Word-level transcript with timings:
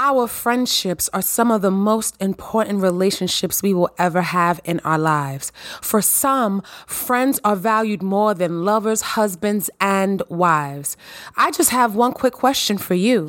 Our 0.00 0.28
friendships 0.28 1.10
are 1.12 1.20
some 1.20 1.50
of 1.50 1.60
the 1.60 1.72
most 1.72 2.14
important 2.20 2.82
relationships 2.82 3.64
we 3.64 3.74
will 3.74 3.90
ever 3.98 4.22
have 4.22 4.60
in 4.62 4.78
our 4.84 4.96
lives. 4.96 5.50
For 5.82 6.00
some, 6.00 6.62
friends 6.86 7.40
are 7.42 7.56
valued 7.56 8.00
more 8.00 8.32
than 8.32 8.64
lovers, 8.64 9.00
husbands, 9.00 9.70
and 9.80 10.22
wives. 10.28 10.96
I 11.36 11.50
just 11.50 11.70
have 11.70 11.96
one 11.96 12.12
quick 12.12 12.34
question 12.34 12.78
for 12.78 12.94
you. 12.94 13.28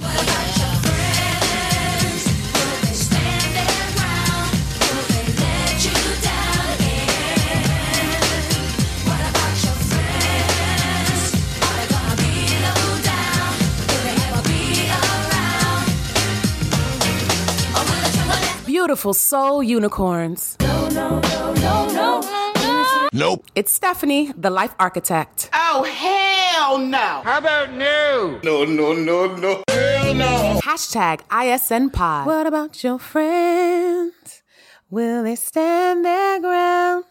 Beautiful 19.00 19.14
soul 19.14 19.64
unicorns. 19.64 20.58
No, 20.60 20.90
no, 20.90 21.22
no, 21.22 21.54
no, 21.54 22.22
no. 22.54 23.08
Nope. 23.14 23.46
It's 23.56 23.72
Stephanie, 23.72 24.34
the 24.36 24.50
life 24.50 24.76
architect. 24.78 25.50
Oh, 25.54 25.84
hell 25.86 26.78
no. 26.80 27.22
How 27.24 27.38
about 27.38 27.72
no? 27.72 28.42
No, 28.44 28.66
no, 28.66 28.92
no, 28.92 29.38
no. 29.38 29.64
Hell 29.70 30.14
no. 30.14 30.60
Hashtag 30.66 31.22
ISN 31.32 31.92
Pod. 31.92 32.28
What 32.28 32.46
about 32.46 32.84
your 32.84 33.00
friends? 33.00 34.44
Will 34.90 35.24
they 35.24 35.36
stand 35.36 36.04
their 36.04 36.42
ground? 36.42 37.06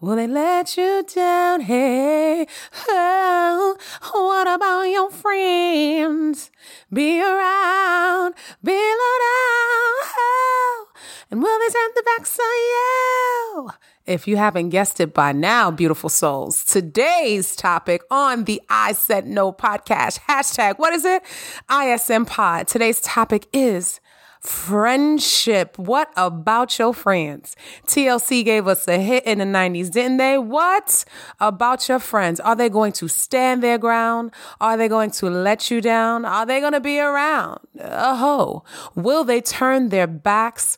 Will 0.00 0.16
they 0.16 0.26
let 0.26 0.74
you 0.78 1.04
down? 1.14 1.60
Hey, 1.60 2.46
oh, 2.88 3.76
what 4.12 4.48
about 4.48 4.84
your 4.84 5.10
friends? 5.10 6.50
Be 6.90 7.20
around, 7.20 8.34
be 8.64 8.72
low 8.72 9.16
down. 9.26 9.96
Oh, 10.18 10.85
and 11.30 11.42
they 11.42 11.46
turn 11.46 11.90
the 11.94 12.02
backs 12.16 12.38
on 12.38 12.46
you? 12.46 13.70
If 14.06 14.28
you 14.28 14.36
haven't 14.36 14.68
guessed 14.68 15.00
it 15.00 15.12
by 15.12 15.32
now, 15.32 15.70
beautiful 15.70 16.08
souls, 16.08 16.64
today's 16.64 17.56
topic 17.56 18.02
on 18.10 18.44
the 18.44 18.62
I 18.68 18.92
Said 18.92 19.26
No 19.26 19.52
podcast, 19.52 20.20
hashtag, 20.28 20.78
what 20.78 20.92
is 20.92 21.04
it? 21.04 21.22
ISN 21.70 22.24
Pod. 22.24 22.68
Today's 22.68 23.00
topic 23.00 23.46
is 23.52 24.00
friendship. 24.46 25.78
What 25.78 26.10
about 26.16 26.78
your 26.78 26.94
friends? 26.94 27.56
TLC 27.86 28.44
gave 28.44 28.66
us 28.66 28.86
a 28.88 28.98
hit 28.98 29.24
in 29.24 29.38
the 29.38 29.44
90s, 29.44 29.90
didn't 29.90 30.18
they? 30.18 30.38
What 30.38 31.04
about 31.40 31.88
your 31.88 31.98
friends? 31.98 32.40
Are 32.40 32.56
they 32.56 32.68
going 32.68 32.92
to 32.92 33.08
stand 33.08 33.62
their 33.62 33.78
ground? 33.78 34.30
Are 34.60 34.76
they 34.76 34.88
going 34.88 35.10
to 35.12 35.28
let 35.28 35.70
you 35.70 35.80
down? 35.80 36.24
Are 36.24 36.46
they 36.46 36.60
going 36.60 36.72
to 36.72 36.80
be 36.80 36.98
around? 36.98 37.60
Oh, 37.80 38.62
will 38.94 39.24
they 39.24 39.40
turn 39.40 39.88
their 39.88 40.06
backs 40.06 40.76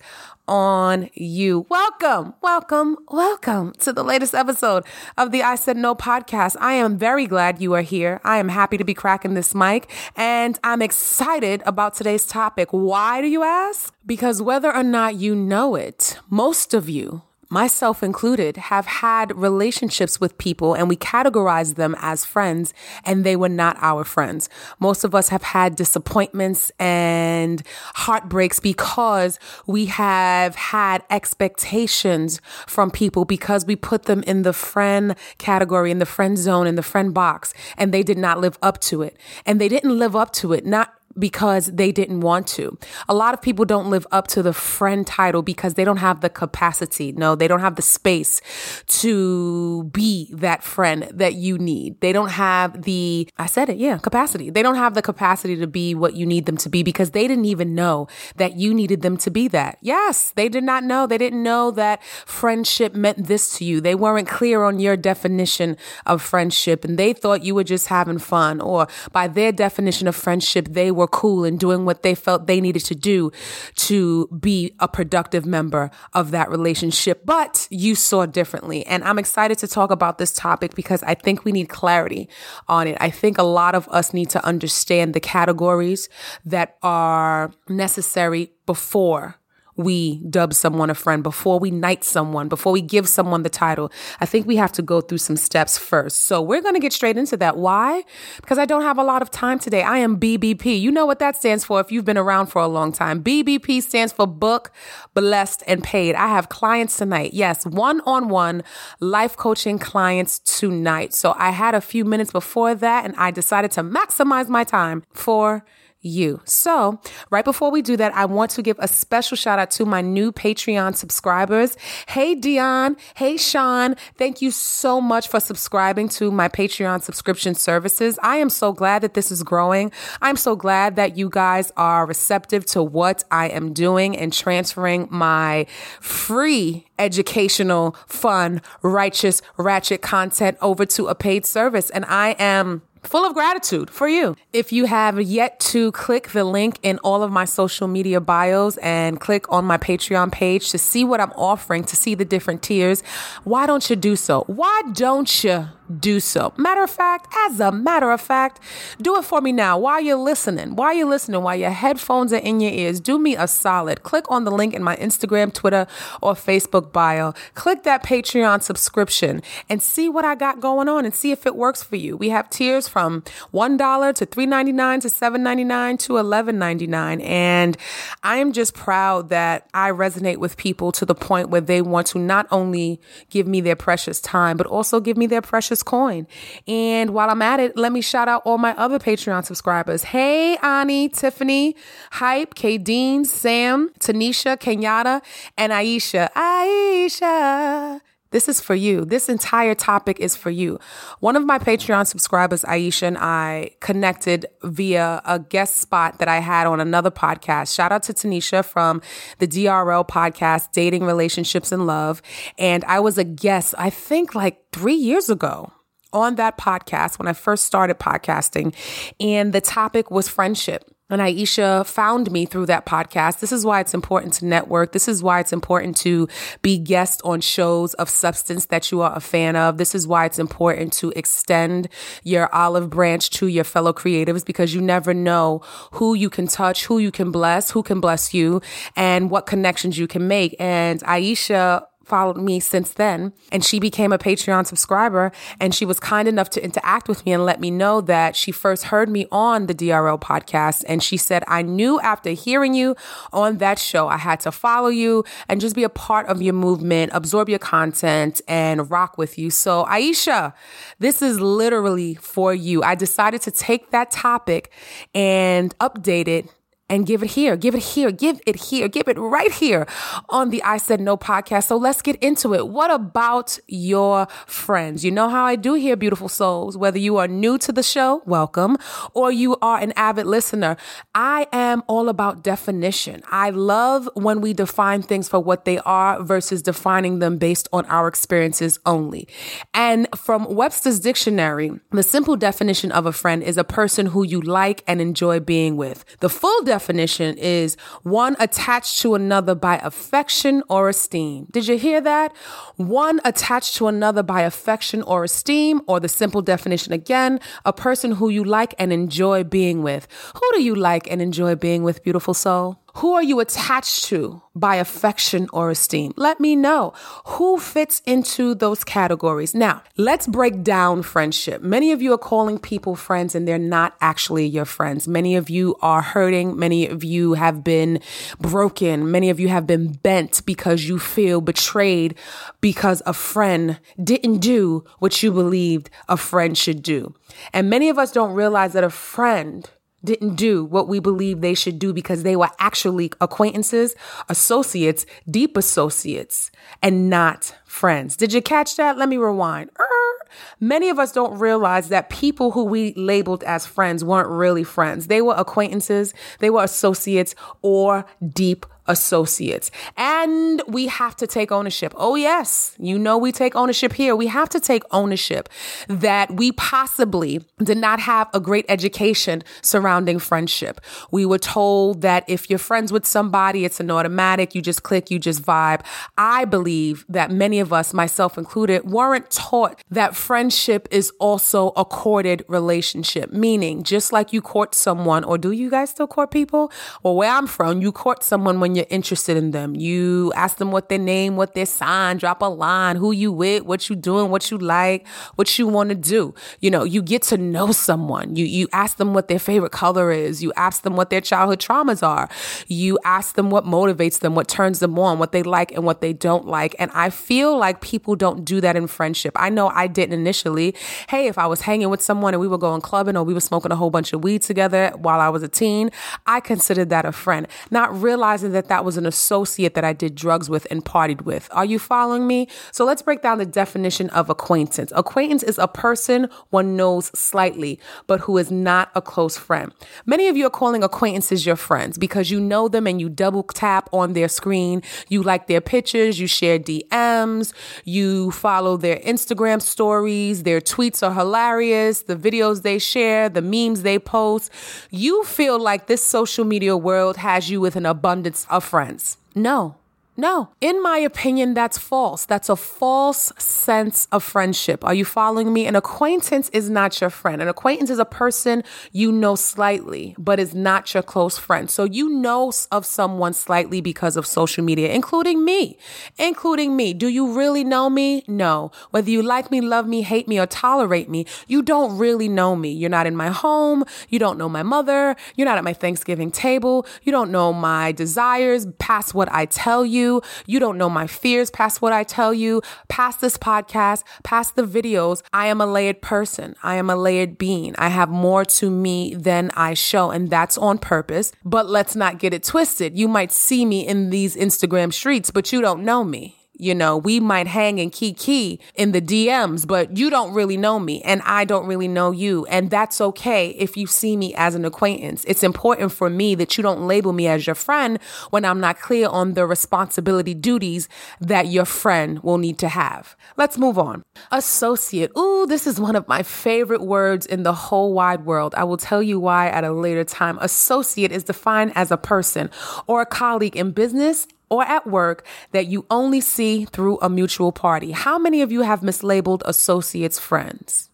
on 0.48 1.10
you. 1.14 1.66
Welcome, 1.68 2.34
welcome, 2.40 2.96
welcome 3.08 3.72
to 3.80 3.92
the 3.92 4.02
latest 4.02 4.34
episode 4.34 4.84
of 5.16 5.30
the 5.30 5.42
I 5.42 5.54
Said 5.54 5.76
No 5.76 5.94
podcast. 5.94 6.56
I 6.58 6.72
am 6.72 6.98
very 6.98 7.26
glad 7.26 7.60
you 7.60 7.74
are 7.74 7.82
here. 7.82 8.20
I 8.24 8.38
am 8.38 8.48
happy 8.48 8.78
to 8.78 8.84
be 8.84 8.94
cracking 8.94 9.34
this 9.34 9.54
mic 9.54 9.90
and 10.16 10.58
I'm 10.64 10.82
excited 10.82 11.62
about 11.66 11.94
today's 11.94 12.26
topic. 12.26 12.68
Why 12.70 13.20
do 13.20 13.28
you 13.28 13.42
ask? 13.42 13.94
Because 14.06 14.42
whether 14.42 14.74
or 14.74 14.82
not 14.82 15.16
you 15.16 15.36
know 15.36 15.74
it, 15.74 16.18
most 16.30 16.72
of 16.72 16.88
you 16.88 17.22
myself 17.50 18.02
included, 18.02 18.56
have 18.56 18.86
had 18.86 19.36
relationships 19.36 20.20
with 20.20 20.36
people 20.38 20.74
and 20.74 20.88
we 20.88 20.96
categorize 20.96 21.76
them 21.76 21.94
as 21.98 22.24
friends 22.24 22.74
and 23.04 23.24
they 23.24 23.36
were 23.36 23.48
not 23.48 23.76
our 23.80 24.04
friends. 24.04 24.48
Most 24.78 25.04
of 25.04 25.14
us 25.14 25.30
have 25.30 25.42
had 25.42 25.74
disappointments 25.74 26.70
and 26.78 27.62
heartbreaks 27.94 28.60
because 28.60 29.38
we 29.66 29.86
have 29.86 30.54
had 30.56 31.02
expectations 31.10 32.40
from 32.66 32.90
people 32.90 33.24
because 33.24 33.64
we 33.64 33.76
put 33.76 34.04
them 34.04 34.22
in 34.24 34.42
the 34.42 34.52
friend 34.52 35.14
category, 35.38 35.90
in 35.90 35.98
the 35.98 36.06
friend 36.06 36.36
zone, 36.36 36.66
in 36.66 36.74
the 36.74 36.82
friend 36.82 37.14
box, 37.14 37.54
and 37.76 37.92
they 37.92 38.02
did 38.02 38.18
not 38.18 38.40
live 38.40 38.58
up 38.62 38.78
to 38.80 39.02
it. 39.02 39.16
And 39.46 39.60
they 39.60 39.68
didn't 39.68 39.98
live 39.98 40.14
up 40.14 40.32
to 40.34 40.52
it, 40.52 40.66
not 40.66 40.97
because 41.18 41.66
they 41.66 41.92
didn't 41.92 42.20
want 42.20 42.46
to. 42.46 42.78
A 43.08 43.14
lot 43.14 43.34
of 43.34 43.42
people 43.42 43.64
don't 43.64 43.90
live 43.90 44.06
up 44.12 44.28
to 44.28 44.42
the 44.42 44.52
friend 44.52 45.06
title 45.06 45.42
because 45.42 45.74
they 45.74 45.84
don't 45.84 45.98
have 45.98 46.20
the 46.20 46.30
capacity. 46.30 47.12
No, 47.12 47.34
they 47.34 47.48
don't 47.48 47.60
have 47.60 47.76
the 47.76 47.82
space 47.82 48.40
to 48.86 49.84
be 49.84 50.30
that 50.32 50.62
friend 50.62 51.08
that 51.12 51.34
you 51.34 51.58
need. 51.58 52.00
They 52.00 52.12
don't 52.12 52.30
have 52.30 52.82
the, 52.82 53.28
I 53.38 53.46
said 53.46 53.68
it, 53.68 53.78
yeah, 53.78 53.98
capacity. 53.98 54.50
They 54.50 54.62
don't 54.62 54.76
have 54.76 54.94
the 54.94 55.02
capacity 55.02 55.56
to 55.56 55.66
be 55.66 55.94
what 55.94 56.14
you 56.14 56.26
need 56.26 56.46
them 56.46 56.56
to 56.58 56.68
be 56.68 56.82
because 56.82 57.10
they 57.10 57.26
didn't 57.26 57.46
even 57.46 57.74
know 57.74 58.08
that 58.36 58.56
you 58.56 58.72
needed 58.72 59.02
them 59.02 59.16
to 59.18 59.30
be 59.30 59.48
that. 59.48 59.78
Yes, 59.80 60.32
they 60.36 60.48
did 60.48 60.64
not 60.64 60.84
know. 60.84 61.06
They 61.06 61.18
didn't 61.18 61.42
know 61.42 61.70
that 61.72 62.02
friendship 62.24 62.94
meant 62.94 63.26
this 63.26 63.56
to 63.58 63.64
you. 63.64 63.80
They 63.80 63.94
weren't 63.94 64.28
clear 64.28 64.62
on 64.62 64.78
your 64.78 64.96
definition 64.96 65.76
of 66.06 66.22
friendship 66.22 66.84
and 66.84 66.98
they 66.98 67.12
thought 67.12 67.44
you 67.44 67.54
were 67.54 67.64
just 67.64 67.88
having 67.88 68.18
fun 68.18 68.60
or 68.60 68.86
by 69.12 69.26
their 69.28 69.52
definition 69.52 70.06
of 70.06 70.14
friendship, 70.14 70.68
they 70.70 70.90
were 70.90 71.07
cool 71.10 71.44
and 71.44 71.58
doing 71.58 71.84
what 71.84 72.02
they 72.02 72.14
felt 72.14 72.46
they 72.46 72.60
needed 72.60 72.84
to 72.84 72.94
do 72.94 73.30
to 73.76 74.26
be 74.40 74.74
a 74.78 74.88
productive 74.88 75.46
member 75.46 75.90
of 76.14 76.30
that 76.30 76.50
relationship. 76.50 77.24
But 77.24 77.66
you 77.70 77.94
saw 77.94 78.26
differently. 78.26 78.86
And 78.86 79.04
I'm 79.04 79.18
excited 79.18 79.58
to 79.58 79.68
talk 79.68 79.90
about 79.90 80.18
this 80.18 80.32
topic 80.32 80.74
because 80.74 81.02
I 81.02 81.14
think 81.14 81.44
we 81.44 81.52
need 81.52 81.68
clarity 81.68 82.28
on 82.68 82.86
it. 82.86 82.96
I 83.00 83.10
think 83.10 83.38
a 83.38 83.42
lot 83.42 83.74
of 83.74 83.88
us 83.88 84.12
need 84.12 84.30
to 84.30 84.44
understand 84.44 85.14
the 85.14 85.20
categories 85.20 86.08
that 86.44 86.76
are 86.82 87.52
necessary 87.68 88.52
before 88.66 89.37
we 89.78 90.18
dub 90.28 90.52
someone 90.52 90.90
a 90.90 90.94
friend, 90.94 91.22
before 91.22 91.58
we 91.58 91.70
knight 91.70 92.02
someone, 92.04 92.48
before 92.48 92.72
we 92.72 92.82
give 92.82 93.08
someone 93.08 93.44
the 93.44 93.48
title, 93.48 93.92
I 94.20 94.26
think 94.26 94.46
we 94.46 94.56
have 94.56 94.72
to 94.72 94.82
go 94.82 95.00
through 95.00 95.18
some 95.18 95.36
steps 95.36 95.78
first. 95.78 96.22
So 96.22 96.42
we're 96.42 96.60
going 96.60 96.74
to 96.74 96.80
get 96.80 96.92
straight 96.92 97.16
into 97.16 97.36
that. 97.36 97.56
Why? 97.56 98.02
Because 98.36 98.58
I 98.58 98.64
don't 98.64 98.82
have 98.82 98.98
a 98.98 99.04
lot 99.04 99.22
of 99.22 99.30
time 99.30 99.58
today. 99.58 99.82
I 99.82 99.98
am 99.98 100.18
BBP. 100.18 100.80
You 100.80 100.90
know 100.90 101.06
what 101.06 101.20
that 101.20 101.36
stands 101.36 101.64
for 101.64 101.80
if 101.80 101.92
you've 101.92 102.04
been 102.04 102.18
around 102.18 102.48
for 102.48 102.60
a 102.60 102.66
long 102.66 102.90
time. 102.90 103.22
BBP 103.22 103.80
stands 103.82 104.12
for 104.12 104.26
book, 104.26 104.72
blessed, 105.14 105.62
and 105.68 105.82
paid. 105.82 106.16
I 106.16 106.26
have 106.28 106.48
clients 106.48 106.96
tonight. 106.96 107.32
Yes, 107.32 107.64
one 107.64 108.00
on 108.00 108.28
one 108.28 108.64
life 108.98 109.36
coaching 109.36 109.78
clients 109.78 110.40
tonight. 110.40 111.14
So 111.14 111.34
I 111.38 111.50
had 111.50 111.76
a 111.76 111.80
few 111.80 112.04
minutes 112.04 112.32
before 112.32 112.74
that 112.74 113.04
and 113.04 113.14
I 113.16 113.30
decided 113.30 113.70
to 113.72 113.82
maximize 113.82 114.48
my 114.48 114.64
time 114.64 115.04
for 115.12 115.64
you. 116.00 116.40
So, 116.44 117.00
right 117.30 117.44
before 117.44 117.70
we 117.70 117.82
do 117.82 117.96
that, 117.96 118.14
I 118.14 118.24
want 118.24 118.52
to 118.52 118.62
give 118.62 118.76
a 118.78 118.86
special 118.86 119.36
shout 119.36 119.58
out 119.58 119.70
to 119.72 119.84
my 119.84 120.00
new 120.00 120.30
Patreon 120.30 120.94
subscribers. 120.94 121.76
Hey, 122.06 122.34
Dion. 122.34 122.96
Hey, 123.14 123.36
Sean. 123.36 123.96
Thank 124.16 124.40
you 124.40 124.50
so 124.50 125.00
much 125.00 125.28
for 125.28 125.40
subscribing 125.40 126.08
to 126.10 126.30
my 126.30 126.48
Patreon 126.48 127.02
subscription 127.02 127.54
services. 127.54 128.18
I 128.22 128.36
am 128.36 128.48
so 128.48 128.72
glad 128.72 129.02
that 129.02 129.14
this 129.14 129.32
is 129.32 129.42
growing. 129.42 129.90
I'm 130.22 130.36
so 130.36 130.54
glad 130.54 130.96
that 130.96 131.16
you 131.16 131.28
guys 131.28 131.72
are 131.76 132.06
receptive 132.06 132.64
to 132.66 132.82
what 132.82 133.24
I 133.30 133.48
am 133.48 133.72
doing 133.72 134.16
and 134.16 134.32
transferring 134.32 135.08
my 135.10 135.66
free 136.00 136.86
educational, 136.98 137.96
fun, 138.06 138.62
righteous, 138.82 139.42
ratchet 139.56 140.02
content 140.02 140.58
over 140.60 140.86
to 140.86 141.08
a 141.08 141.14
paid 141.14 141.44
service. 141.44 141.90
And 141.90 142.04
I 142.04 142.36
am 142.38 142.82
full 143.02 143.24
of 143.24 143.34
gratitude 143.34 143.90
for 143.90 144.08
you. 144.08 144.36
If 144.52 144.72
you 144.72 144.86
have 144.86 145.20
yet 145.20 145.60
to 145.60 145.92
click 145.92 146.28
the 146.28 146.44
link 146.44 146.78
in 146.82 146.98
all 146.98 147.22
of 147.22 147.30
my 147.30 147.44
social 147.44 147.88
media 147.88 148.20
bios 148.20 148.76
and 148.78 149.20
click 149.20 149.50
on 149.52 149.64
my 149.64 149.78
Patreon 149.78 150.32
page 150.32 150.70
to 150.70 150.78
see 150.78 151.04
what 151.04 151.20
I'm 151.20 151.32
offering, 151.32 151.84
to 151.84 151.96
see 151.96 152.14
the 152.14 152.24
different 152.24 152.62
tiers, 152.62 153.02
why 153.44 153.66
don't 153.66 153.88
you 153.88 153.96
do 153.96 154.16
so? 154.16 154.44
Why 154.46 154.82
don't 154.92 155.44
you 155.44 155.68
do 155.88 156.20
so. 156.20 156.52
Matter 156.56 156.82
of 156.82 156.90
fact, 156.90 157.32
as 157.46 157.60
a 157.60 157.72
matter 157.72 158.10
of 158.10 158.20
fact, 158.20 158.60
do 159.00 159.16
it 159.16 159.24
for 159.24 159.40
me 159.40 159.52
now 159.52 159.78
while 159.78 160.00
you're 160.00 160.16
listening. 160.16 160.76
While 160.76 160.94
you're 160.94 161.08
listening, 161.08 161.42
while 161.42 161.56
your 161.56 161.70
headphones 161.70 162.32
are 162.32 162.36
in 162.36 162.60
your 162.60 162.72
ears, 162.72 163.00
do 163.00 163.18
me 163.18 163.36
a 163.36 163.48
solid. 163.48 164.02
Click 164.02 164.30
on 164.30 164.44
the 164.44 164.50
link 164.50 164.74
in 164.74 164.82
my 164.82 164.96
Instagram, 164.96 165.52
Twitter, 165.52 165.86
or 166.20 166.34
Facebook 166.34 166.92
bio. 166.92 167.32
Click 167.54 167.84
that 167.84 168.02
Patreon 168.02 168.62
subscription 168.62 169.42
and 169.68 169.82
see 169.82 170.08
what 170.08 170.24
I 170.24 170.34
got 170.34 170.60
going 170.60 170.88
on 170.88 171.04
and 171.04 171.14
see 171.14 171.32
if 171.32 171.46
it 171.46 171.56
works 171.56 171.82
for 171.82 171.96
you. 171.96 172.16
We 172.16 172.28
have 172.30 172.50
tiers 172.50 172.88
from 172.88 172.97
$1 172.98 174.14
to 174.14 174.26
$3.99 174.26 175.00
to 175.02 175.08
$7.99 175.08 175.98
to 176.00 176.12
$11.99. 176.14 177.24
And 177.24 177.76
I 178.22 178.36
am 178.36 178.52
just 178.52 178.74
proud 178.74 179.28
that 179.30 179.68
I 179.74 179.90
resonate 179.90 180.38
with 180.38 180.56
people 180.56 180.92
to 180.92 181.04
the 181.04 181.14
point 181.14 181.50
where 181.50 181.60
they 181.60 181.82
want 181.82 182.08
to 182.08 182.18
not 182.18 182.46
only 182.50 183.00
give 183.30 183.46
me 183.46 183.60
their 183.60 183.76
precious 183.76 184.20
time, 184.20 184.56
but 184.56 184.66
also 184.66 185.00
give 185.00 185.16
me 185.16 185.26
their 185.26 185.42
precious 185.42 185.82
coin. 185.82 186.26
And 186.66 187.10
while 187.10 187.30
I'm 187.30 187.42
at 187.42 187.60
it, 187.60 187.76
let 187.76 187.92
me 187.92 188.00
shout 188.00 188.28
out 188.28 188.42
all 188.44 188.58
my 188.58 188.74
other 188.76 188.98
Patreon 188.98 189.44
subscribers. 189.44 190.04
Hey, 190.04 190.56
Ani, 190.58 191.08
Tiffany, 191.08 191.76
Hype, 192.12 192.54
Kadeen, 192.54 193.26
Sam, 193.26 193.90
Tanisha, 194.00 194.56
Kenyatta, 194.56 195.22
and 195.56 195.72
Aisha. 195.72 196.30
Aisha. 196.32 198.00
This 198.30 198.48
is 198.48 198.60
for 198.60 198.74
you. 198.74 199.04
This 199.04 199.28
entire 199.28 199.74
topic 199.74 200.20
is 200.20 200.36
for 200.36 200.50
you. 200.50 200.78
One 201.20 201.36
of 201.36 201.46
my 201.46 201.58
Patreon 201.58 202.06
subscribers, 202.06 202.62
Aisha, 202.62 203.04
and 203.04 203.18
I 203.18 203.70
connected 203.80 204.46
via 204.62 205.22
a 205.24 205.38
guest 205.38 205.78
spot 205.78 206.18
that 206.18 206.28
I 206.28 206.40
had 206.40 206.66
on 206.66 206.80
another 206.80 207.10
podcast. 207.10 207.74
Shout 207.74 207.90
out 207.90 208.02
to 208.04 208.12
Tanisha 208.12 208.64
from 208.64 209.00
the 209.38 209.48
DRL 209.48 210.06
podcast, 210.06 210.72
Dating, 210.72 211.04
Relationships, 211.04 211.72
and 211.72 211.86
Love. 211.86 212.20
And 212.58 212.84
I 212.84 213.00
was 213.00 213.16
a 213.16 213.24
guest, 213.24 213.74
I 213.78 213.88
think 213.90 214.34
like 214.34 214.60
three 214.72 214.94
years 214.94 215.30
ago 215.30 215.72
on 216.12 216.36
that 216.36 216.58
podcast 216.58 217.18
when 217.18 217.28
I 217.28 217.32
first 217.32 217.64
started 217.64 217.98
podcasting. 217.98 218.74
And 219.20 219.52
the 219.52 219.60
topic 219.60 220.10
was 220.10 220.28
friendship. 220.28 220.84
And 221.10 221.22
Aisha 221.22 221.86
found 221.86 222.30
me 222.30 222.44
through 222.44 222.66
that 222.66 222.84
podcast. 222.84 223.40
This 223.40 223.50
is 223.50 223.64
why 223.64 223.80
it's 223.80 223.94
important 223.94 224.34
to 224.34 224.44
network. 224.44 224.92
This 224.92 225.08
is 225.08 225.22
why 225.22 225.40
it's 225.40 225.52
important 225.52 225.96
to 225.98 226.28
be 226.60 226.76
guest 226.76 227.22
on 227.24 227.40
shows 227.40 227.94
of 227.94 228.10
substance 228.10 228.66
that 228.66 228.92
you 228.92 229.00
are 229.00 229.16
a 229.16 229.20
fan 229.20 229.56
of. 229.56 229.78
This 229.78 229.94
is 229.94 230.06
why 230.06 230.26
it's 230.26 230.38
important 230.38 230.92
to 230.94 231.10
extend 231.16 231.88
your 232.24 232.54
olive 232.54 232.90
branch 232.90 233.30
to 233.30 233.46
your 233.46 233.64
fellow 233.64 233.94
creatives 233.94 234.44
because 234.44 234.74
you 234.74 234.82
never 234.82 235.14
know 235.14 235.62
who 235.92 236.12
you 236.14 236.28
can 236.28 236.46
touch, 236.46 236.84
who 236.86 236.98
you 236.98 237.10
can 237.10 237.30
bless, 237.30 237.70
who 237.70 237.82
can 237.82 238.00
bless 238.00 238.34
you, 238.34 238.60
and 238.94 239.30
what 239.30 239.46
connections 239.46 239.96
you 239.96 240.06
can 240.06 240.28
make. 240.28 240.54
And 240.60 241.00
Aisha 241.04 241.86
followed 242.08 242.36
me 242.38 242.58
since 242.58 242.94
then 242.94 243.32
and 243.52 243.64
she 243.64 243.78
became 243.78 244.12
a 244.12 244.18
Patreon 244.18 244.66
subscriber 244.66 245.30
and 245.60 245.74
she 245.74 245.84
was 245.84 246.00
kind 246.00 246.26
enough 246.26 246.50
to 246.50 246.64
interact 246.64 247.08
with 247.08 247.24
me 247.26 247.32
and 247.32 247.44
let 247.44 247.60
me 247.60 247.70
know 247.70 248.00
that 248.00 248.34
she 248.34 248.50
first 248.50 248.84
heard 248.84 249.08
me 249.08 249.26
on 249.30 249.66
the 249.66 249.74
DRL 249.74 250.20
podcast 250.20 250.84
and 250.88 251.02
she 251.02 251.16
said 251.16 251.44
I 251.46 251.62
knew 251.62 252.00
after 252.00 252.30
hearing 252.30 252.74
you 252.74 252.96
on 253.32 253.58
that 253.58 253.78
show 253.78 254.08
I 254.08 254.16
had 254.16 254.40
to 254.40 254.52
follow 254.52 254.88
you 254.88 255.24
and 255.48 255.60
just 255.60 255.76
be 255.76 255.84
a 255.84 255.88
part 255.88 256.26
of 256.26 256.40
your 256.40 256.54
movement, 256.54 257.12
absorb 257.14 257.48
your 257.48 257.58
content 257.58 258.40
and 258.48 258.90
rock 258.90 259.18
with 259.18 259.38
you. 259.38 259.50
So 259.50 259.84
Aisha, 259.84 260.54
this 260.98 261.20
is 261.22 261.40
literally 261.40 262.14
for 262.14 262.54
you. 262.54 262.82
I 262.82 262.94
decided 262.94 263.42
to 263.42 263.50
take 263.50 263.90
that 263.90 264.10
topic 264.10 264.72
and 265.14 265.76
update 265.78 266.28
it 266.28 266.48
and 266.88 267.06
give 267.06 267.22
it 267.22 267.30
here, 267.30 267.56
give 267.56 267.74
it 267.74 267.82
here, 267.82 268.10
give 268.10 268.40
it 268.46 268.56
here, 268.56 268.88
give 268.88 269.08
it 269.08 269.18
right 269.18 269.52
here 269.52 269.86
on 270.28 270.50
the 270.50 270.62
I 270.62 270.78
Said 270.78 271.00
No 271.00 271.16
podcast. 271.16 271.64
So 271.64 271.76
let's 271.76 272.00
get 272.02 272.16
into 272.16 272.54
it. 272.54 272.68
What 272.68 272.90
about 272.90 273.58
your 273.66 274.26
friends? 274.46 275.04
You 275.04 275.10
know 275.10 275.28
how 275.28 275.44
I 275.44 275.56
do 275.56 275.74
here, 275.74 275.96
beautiful 275.96 276.28
souls. 276.28 276.76
Whether 276.76 276.98
you 276.98 277.16
are 277.18 277.28
new 277.28 277.58
to 277.58 277.72
the 277.72 277.82
show, 277.82 278.22
welcome, 278.24 278.78
or 279.12 279.30
you 279.30 279.56
are 279.60 279.78
an 279.78 279.92
avid 279.96 280.26
listener, 280.26 280.76
I 281.14 281.46
am 281.52 281.82
all 281.88 282.08
about 282.08 282.42
definition. 282.42 283.22
I 283.30 283.50
love 283.50 284.08
when 284.14 284.40
we 284.40 284.52
define 284.54 285.02
things 285.02 285.28
for 285.28 285.40
what 285.40 285.64
they 285.64 285.78
are 285.80 286.22
versus 286.22 286.62
defining 286.62 287.18
them 287.18 287.36
based 287.36 287.68
on 287.72 287.84
our 287.86 288.08
experiences 288.08 288.78
only. 288.86 289.28
And 289.74 290.08
from 290.16 290.54
Webster's 290.54 291.00
dictionary, 291.00 291.72
the 291.90 292.02
simple 292.02 292.36
definition 292.36 292.92
of 292.92 293.04
a 293.04 293.12
friend 293.12 293.42
is 293.42 293.58
a 293.58 293.64
person 293.64 294.06
who 294.06 294.24
you 294.24 294.40
like 294.40 294.82
and 294.86 295.00
enjoy 295.00 295.40
being 295.40 295.76
with. 295.76 296.04
The 296.20 296.30
full 296.30 296.62
definition 296.62 296.77
definition 296.78 297.36
is 297.38 297.76
one 298.04 298.36
attached 298.38 299.00
to 299.00 299.16
another 299.16 299.56
by 299.56 299.78
affection 299.78 300.62
or 300.68 300.88
esteem. 300.88 301.48
Did 301.50 301.66
you 301.66 301.76
hear 301.76 302.00
that? 302.00 302.28
One 302.76 303.20
attached 303.24 303.74
to 303.78 303.88
another 303.88 304.22
by 304.22 304.42
affection 304.42 305.02
or 305.02 305.24
esteem, 305.24 305.80
or 305.88 305.98
the 305.98 306.08
simple 306.08 306.40
definition 306.40 306.92
again, 306.92 307.40
a 307.64 307.72
person 307.72 308.12
who 308.12 308.28
you 308.28 308.44
like 308.44 308.76
and 308.78 308.92
enjoy 308.92 309.42
being 309.42 309.82
with. 309.82 310.06
Who 310.36 310.46
do 310.54 310.62
you 310.62 310.76
like 310.76 311.10
and 311.10 311.20
enjoy 311.20 311.56
being 311.56 311.82
with, 311.82 312.04
beautiful 312.04 312.32
soul? 312.32 312.78
Who 312.98 313.14
are 313.14 313.22
you 313.22 313.38
attached 313.38 314.06
to 314.06 314.42
by 314.56 314.74
affection 314.74 315.48
or 315.52 315.70
esteem? 315.70 316.14
Let 316.16 316.40
me 316.40 316.56
know 316.56 316.94
who 317.26 317.60
fits 317.60 318.02
into 318.06 318.56
those 318.56 318.82
categories. 318.82 319.54
Now, 319.54 319.84
let's 319.96 320.26
break 320.26 320.64
down 320.64 321.04
friendship. 321.04 321.62
Many 321.62 321.92
of 321.92 322.02
you 322.02 322.12
are 322.14 322.18
calling 322.18 322.58
people 322.58 322.96
friends 322.96 323.36
and 323.36 323.46
they're 323.46 323.56
not 323.56 323.94
actually 324.00 324.46
your 324.46 324.64
friends. 324.64 325.06
Many 325.06 325.36
of 325.36 325.48
you 325.48 325.76
are 325.80 326.02
hurting. 326.02 326.58
Many 326.58 326.88
of 326.88 327.04
you 327.04 327.34
have 327.34 327.62
been 327.62 328.00
broken. 328.40 329.08
Many 329.12 329.30
of 329.30 329.38
you 329.38 329.46
have 329.46 329.64
been 329.64 329.92
bent 329.92 330.44
because 330.44 330.88
you 330.88 330.98
feel 330.98 331.40
betrayed 331.40 332.16
because 332.60 333.00
a 333.06 333.12
friend 333.12 333.78
didn't 334.02 334.38
do 334.38 334.82
what 334.98 335.22
you 335.22 335.30
believed 335.30 335.88
a 336.08 336.16
friend 336.16 336.58
should 336.58 336.82
do. 336.82 337.14
And 337.52 337.70
many 337.70 337.90
of 337.90 337.96
us 337.96 338.10
don't 338.10 338.34
realize 338.34 338.72
that 338.72 338.82
a 338.82 338.90
friend 338.90 339.70
didn't 340.04 340.36
do 340.36 340.64
what 340.64 340.88
we 340.88 341.00
believe 341.00 341.40
they 341.40 341.54
should 341.54 341.78
do 341.78 341.92
because 341.92 342.22
they 342.22 342.36
were 342.36 342.50
actually 342.58 343.12
acquaintances, 343.20 343.94
associates, 344.28 345.04
deep 345.28 345.56
associates, 345.56 346.50
and 346.82 347.10
not 347.10 347.54
friends. 347.64 348.16
Did 348.16 348.32
you 348.32 348.40
catch 348.40 348.76
that? 348.76 348.96
Let 348.96 349.08
me 349.08 349.16
rewind. 349.16 349.70
Er, 349.78 350.26
many 350.60 350.88
of 350.88 350.98
us 350.98 351.12
don't 351.12 351.38
realize 351.38 351.88
that 351.88 352.10
people 352.10 352.52
who 352.52 352.64
we 352.64 352.94
labeled 352.94 353.42
as 353.44 353.66
friends 353.66 354.04
weren't 354.04 354.28
really 354.28 354.64
friends. 354.64 355.08
They 355.08 355.20
were 355.20 355.34
acquaintances, 355.34 356.14
they 356.38 356.50
were 356.50 356.62
associates, 356.62 357.34
or 357.62 358.06
deep 358.26 358.66
associates. 358.88 359.70
And 359.96 360.62
we 360.66 360.86
have 360.86 361.14
to 361.16 361.26
take 361.26 361.52
ownership. 361.52 361.92
Oh, 361.96 362.16
yes. 362.16 362.74
You 362.78 362.98
know, 362.98 363.16
we 363.16 363.30
take 363.30 363.54
ownership 363.54 363.92
here. 363.92 364.16
We 364.16 364.26
have 364.26 364.48
to 364.50 364.60
take 364.60 364.82
ownership 364.90 365.48
that 365.88 366.32
we 366.32 366.52
possibly 366.52 367.44
did 367.62 367.78
not 367.78 368.00
have 368.00 368.28
a 368.34 368.40
great 368.40 368.64
education 368.68 369.42
surrounding 369.62 370.18
friendship. 370.18 370.80
We 371.10 371.26
were 371.26 371.38
told 371.38 372.00
that 372.02 372.24
if 372.28 372.48
you're 372.50 372.58
friends 372.58 372.92
with 372.92 373.06
somebody, 373.06 373.64
it's 373.64 373.80
an 373.80 373.90
automatic. 373.90 374.54
You 374.54 374.62
just 374.62 374.82
click, 374.82 375.10
you 375.10 375.18
just 375.18 375.42
vibe. 375.42 375.84
I 376.16 376.44
believe 376.44 377.04
that 377.08 377.30
many 377.30 377.60
of 377.60 377.72
us, 377.72 377.92
myself 377.92 378.38
included, 378.38 378.84
weren't 378.84 379.30
taught 379.30 379.82
that 379.90 380.16
friendship 380.16 380.88
is 380.90 381.12
also 381.20 381.72
a 381.76 381.84
courted 381.84 382.44
relationship, 382.48 383.32
meaning 383.32 383.82
just 383.82 384.12
like 384.12 384.32
you 384.32 384.40
court 384.40 384.74
someone, 384.74 385.24
or 385.24 385.36
do 385.38 385.52
you 385.52 385.70
guys 385.70 385.90
still 385.90 386.06
court 386.06 386.30
people? 386.30 386.72
Well, 387.02 387.14
where 387.14 387.30
I'm 387.30 387.46
from, 387.46 387.82
you 387.82 387.92
court 387.92 388.22
someone 388.22 388.60
when 388.60 388.74
you're 388.78 388.86
interested 388.88 389.36
in 389.36 389.50
them. 389.50 389.74
You 389.74 390.32
ask 390.34 390.56
them 390.56 390.72
what 390.72 390.88
their 390.88 390.98
name, 390.98 391.36
what 391.36 391.54
their 391.54 391.66
sign, 391.66 392.16
drop 392.16 392.40
a 392.40 392.46
line, 392.46 392.96
who 392.96 393.12
you 393.12 393.30
with, 393.32 393.64
what 393.64 393.90
you 393.90 393.96
doing, 393.96 394.30
what 394.30 394.50
you 394.50 394.58
like, 394.58 395.06
what 395.34 395.58
you 395.58 395.66
want 395.66 395.90
to 395.90 395.94
do. 395.94 396.34
You 396.60 396.70
know, 396.70 396.84
you 396.84 397.02
get 397.02 397.22
to 397.24 397.36
know 397.36 397.72
someone. 397.72 398.36
You 398.36 398.46
you 398.46 398.68
ask 398.72 398.96
them 398.96 399.14
what 399.14 399.28
their 399.28 399.38
favorite 399.38 399.72
color 399.72 400.10
is. 400.10 400.42
You 400.42 400.52
ask 400.56 400.82
them 400.82 400.96
what 400.96 401.10
their 401.10 401.20
childhood 401.20 401.58
traumas 401.58 402.02
are. 402.02 402.28
You 402.66 402.98
ask 403.04 403.34
them 403.34 403.50
what 403.50 403.64
motivates 403.64 404.20
them, 404.20 404.34
what 404.34 404.48
turns 404.48 404.78
them 404.78 404.98
on, 404.98 405.18
what 405.18 405.32
they 405.32 405.42
like 405.42 405.72
and 405.72 405.84
what 405.84 406.00
they 406.00 406.12
don't 406.12 406.46
like. 406.46 406.74
And 406.78 406.90
I 406.94 407.10
feel 407.10 407.56
like 407.58 407.80
people 407.80 408.16
don't 408.16 408.44
do 408.44 408.60
that 408.60 408.76
in 408.76 408.86
friendship. 408.86 409.32
I 409.36 409.50
know 409.50 409.68
I 409.68 409.86
didn't 409.88 410.18
initially. 410.18 410.74
Hey, 411.08 411.26
if 411.26 411.36
I 411.36 411.46
was 411.46 411.62
hanging 411.62 411.90
with 411.90 412.00
someone 412.00 412.34
and 412.34 412.40
we 412.40 412.48
were 412.48 412.58
going 412.58 412.80
clubbing 412.80 413.16
or 413.16 413.24
we 413.24 413.34
were 413.34 413.40
smoking 413.40 413.72
a 413.72 413.76
whole 413.76 413.90
bunch 413.90 414.12
of 414.12 414.22
weed 414.22 414.42
together 414.42 414.92
while 414.96 415.20
I 415.20 415.28
was 415.28 415.42
a 415.42 415.48
teen, 415.48 415.90
I 416.26 416.40
considered 416.40 416.90
that 416.90 417.04
a 417.04 417.12
friend, 417.12 417.48
not 417.70 418.00
realizing 418.00 418.52
that 418.52 418.67
that 418.68 418.84
was 418.84 418.96
an 418.96 419.06
associate 419.06 419.74
that 419.74 419.84
I 419.84 419.92
did 419.92 420.14
drugs 420.14 420.48
with 420.48 420.66
and 420.70 420.84
partied 420.84 421.22
with. 421.22 421.48
Are 421.52 421.64
you 421.64 421.78
following 421.78 422.26
me? 422.26 422.48
So 422.72 422.84
let's 422.84 423.02
break 423.02 423.22
down 423.22 423.38
the 423.38 423.46
definition 423.46 424.10
of 424.10 424.30
acquaintance. 424.30 424.92
Acquaintance 424.94 425.42
is 425.42 425.58
a 425.58 425.68
person 425.68 426.28
one 426.50 426.76
knows 426.76 427.06
slightly, 427.18 427.78
but 428.06 428.20
who 428.20 428.38
is 428.38 428.50
not 428.50 428.90
a 428.94 429.02
close 429.02 429.36
friend. 429.36 429.72
Many 430.06 430.28
of 430.28 430.36
you 430.36 430.46
are 430.46 430.50
calling 430.50 430.82
acquaintances 430.82 431.46
your 431.46 431.56
friends 431.56 431.98
because 431.98 432.30
you 432.30 432.40
know 432.40 432.68
them 432.68 432.86
and 432.86 433.00
you 433.00 433.08
double 433.08 433.42
tap 433.42 433.88
on 433.92 434.12
their 434.12 434.28
screen. 434.28 434.82
You 435.08 435.22
like 435.22 435.46
their 435.46 435.60
pictures, 435.60 436.20
you 436.20 436.26
share 436.26 436.58
DMs, 436.58 437.52
you 437.84 438.30
follow 438.30 438.76
their 438.76 438.96
Instagram 438.96 439.60
stories, 439.60 440.42
their 440.42 440.60
tweets 440.60 441.06
are 441.06 441.14
hilarious, 441.14 442.02
the 442.02 442.16
videos 442.16 442.62
they 442.62 442.78
share, 442.78 443.28
the 443.28 443.42
memes 443.42 443.82
they 443.82 443.98
post. 443.98 444.50
You 444.90 445.24
feel 445.24 445.58
like 445.58 445.86
this 445.86 446.04
social 446.04 446.44
media 446.44 446.76
world 446.76 447.16
has 447.16 447.50
you 447.50 447.60
with 447.60 447.76
an 447.76 447.86
abundance 447.86 448.46
of 448.50 448.57
friends. 448.60 449.16
No, 449.34 449.76
no, 450.20 450.48
in 450.60 450.82
my 450.82 450.98
opinion, 450.98 451.54
that's 451.54 451.78
false. 451.78 452.26
That's 452.26 452.48
a 452.48 452.56
false 452.56 453.32
sense 453.38 454.08
of 454.10 454.24
friendship. 454.24 454.84
Are 454.84 454.92
you 454.92 455.04
following 455.04 455.52
me? 455.52 455.64
An 455.64 455.76
acquaintance 455.76 456.48
is 456.48 456.68
not 456.68 457.00
your 457.00 457.08
friend. 457.08 457.40
An 457.40 457.46
acquaintance 457.46 457.88
is 457.88 458.00
a 458.00 458.04
person 458.04 458.64
you 458.90 459.12
know 459.12 459.36
slightly, 459.36 460.16
but 460.18 460.40
is 460.40 460.56
not 460.56 460.92
your 460.92 461.04
close 461.04 461.38
friend. 461.38 461.70
So 461.70 461.84
you 461.84 462.08
know 462.10 462.50
of 462.72 462.84
someone 462.84 463.32
slightly 463.32 463.80
because 463.80 464.16
of 464.16 464.26
social 464.26 464.64
media, 464.64 464.92
including 464.92 465.44
me, 465.44 465.78
including 466.18 466.74
me. 466.74 466.94
Do 466.94 467.06
you 467.06 467.38
really 467.38 467.62
know 467.62 467.88
me? 467.88 468.24
No. 468.26 468.72
Whether 468.90 469.10
you 469.10 469.22
like 469.22 469.52
me, 469.52 469.60
love 469.60 469.86
me, 469.86 470.02
hate 470.02 470.26
me, 470.26 470.40
or 470.40 470.46
tolerate 470.46 471.08
me, 471.08 471.26
you 471.46 471.62
don't 471.62 471.96
really 471.96 472.28
know 472.28 472.56
me. 472.56 472.72
You're 472.72 472.90
not 472.90 473.06
in 473.06 473.14
my 473.14 473.28
home. 473.28 473.84
You 474.08 474.18
don't 474.18 474.36
know 474.36 474.48
my 474.48 474.64
mother. 474.64 475.14
You're 475.36 475.44
not 475.44 475.58
at 475.58 475.64
my 475.64 475.74
Thanksgiving 475.74 476.32
table. 476.32 476.86
You 477.04 477.12
don't 477.12 477.30
know 477.30 477.52
my 477.52 477.92
desires 477.92 478.66
past 478.80 479.14
what 479.14 479.32
I 479.32 479.46
tell 479.46 479.86
you. 479.86 480.07
You 480.46 480.58
don't 480.58 480.78
know 480.78 480.90
my 480.90 481.06
fears 481.06 481.50
past 481.50 481.82
what 481.82 481.92
I 481.92 482.04
tell 482.04 482.32
you, 482.32 482.62
past 482.88 483.20
this 483.20 483.36
podcast, 483.36 484.02
past 484.22 484.56
the 484.56 484.62
videos. 484.62 485.22
I 485.32 485.46
am 485.46 485.60
a 485.60 485.66
layered 485.66 486.00
person. 486.02 486.54
I 486.62 486.76
am 486.76 486.90
a 486.90 486.96
layered 486.96 487.38
being. 487.38 487.74
I 487.78 487.88
have 487.88 488.08
more 488.08 488.44
to 488.44 488.70
me 488.70 489.14
than 489.14 489.50
I 489.54 489.74
show, 489.74 490.10
and 490.10 490.30
that's 490.30 490.58
on 490.58 490.78
purpose. 490.78 491.32
But 491.44 491.68
let's 491.68 491.94
not 491.94 492.18
get 492.18 492.34
it 492.34 492.42
twisted. 492.42 492.98
You 492.98 493.08
might 493.08 493.32
see 493.32 493.64
me 493.64 493.86
in 493.86 494.10
these 494.10 494.36
Instagram 494.36 494.92
streets, 494.92 495.30
but 495.30 495.52
you 495.52 495.60
don't 495.60 495.84
know 495.84 496.04
me 496.04 496.37
You 496.60 496.74
know, 496.74 496.96
we 496.96 497.20
might 497.20 497.46
hang 497.46 497.78
and 497.78 497.92
kiki 497.92 498.58
in 498.74 498.90
the 498.90 499.00
DMs, 499.00 499.64
but 499.64 499.96
you 499.96 500.10
don't 500.10 500.34
really 500.34 500.56
know 500.56 500.80
me 500.80 501.00
and 501.02 501.22
I 501.22 501.44
don't 501.44 501.66
really 501.66 501.86
know 501.86 502.10
you. 502.10 502.46
And 502.46 502.68
that's 502.68 503.00
okay 503.00 503.50
if 503.50 503.76
you 503.76 503.86
see 503.86 504.16
me 504.16 504.34
as 504.34 504.56
an 504.56 504.64
acquaintance. 504.64 505.24
It's 505.28 505.44
important 505.44 505.92
for 505.92 506.10
me 506.10 506.34
that 506.34 506.58
you 506.58 506.62
don't 506.62 506.88
label 506.88 507.12
me 507.12 507.28
as 507.28 507.46
your 507.46 507.54
friend 507.54 508.00
when 508.30 508.44
I'm 508.44 508.58
not 508.58 508.80
clear 508.80 509.08
on 509.08 509.34
the 509.34 509.46
responsibility 509.46 510.34
duties 510.34 510.88
that 511.20 511.46
your 511.46 511.64
friend 511.64 512.18
will 512.24 512.38
need 512.38 512.58
to 512.58 512.68
have. 512.68 513.16
Let's 513.36 513.56
move 513.56 513.78
on. 513.78 514.02
Associate. 514.32 515.12
Ooh, 515.16 515.46
this 515.46 515.64
is 515.64 515.78
one 515.78 515.94
of 515.94 516.08
my 516.08 516.24
favorite 516.24 516.82
words 516.82 517.24
in 517.24 517.44
the 517.44 517.52
whole 517.52 517.94
wide 517.94 518.24
world. 518.24 518.56
I 518.56 518.64
will 518.64 518.76
tell 518.76 519.02
you 519.02 519.20
why 519.20 519.48
at 519.48 519.62
a 519.62 519.72
later 519.72 520.02
time. 520.02 520.38
Associate 520.40 521.12
is 521.12 521.22
defined 521.22 521.70
as 521.76 521.92
a 521.92 521.96
person 521.96 522.50
or 522.88 523.00
a 523.00 523.06
colleague 523.06 523.56
in 523.56 523.70
business 523.70 524.26
or 524.50 524.64
at 524.64 524.86
work 524.86 525.26
that 525.52 525.66
you 525.66 525.86
only 525.90 526.20
see 526.20 526.64
through 526.66 526.98
a 527.00 527.08
mutual 527.08 527.52
party. 527.52 527.92
How 527.92 528.18
many 528.18 528.42
of 528.42 528.52
you 528.52 528.62
have 528.62 528.80
mislabeled 528.80 529.42
associates 529.44 530.18
friends? 530.18 530.90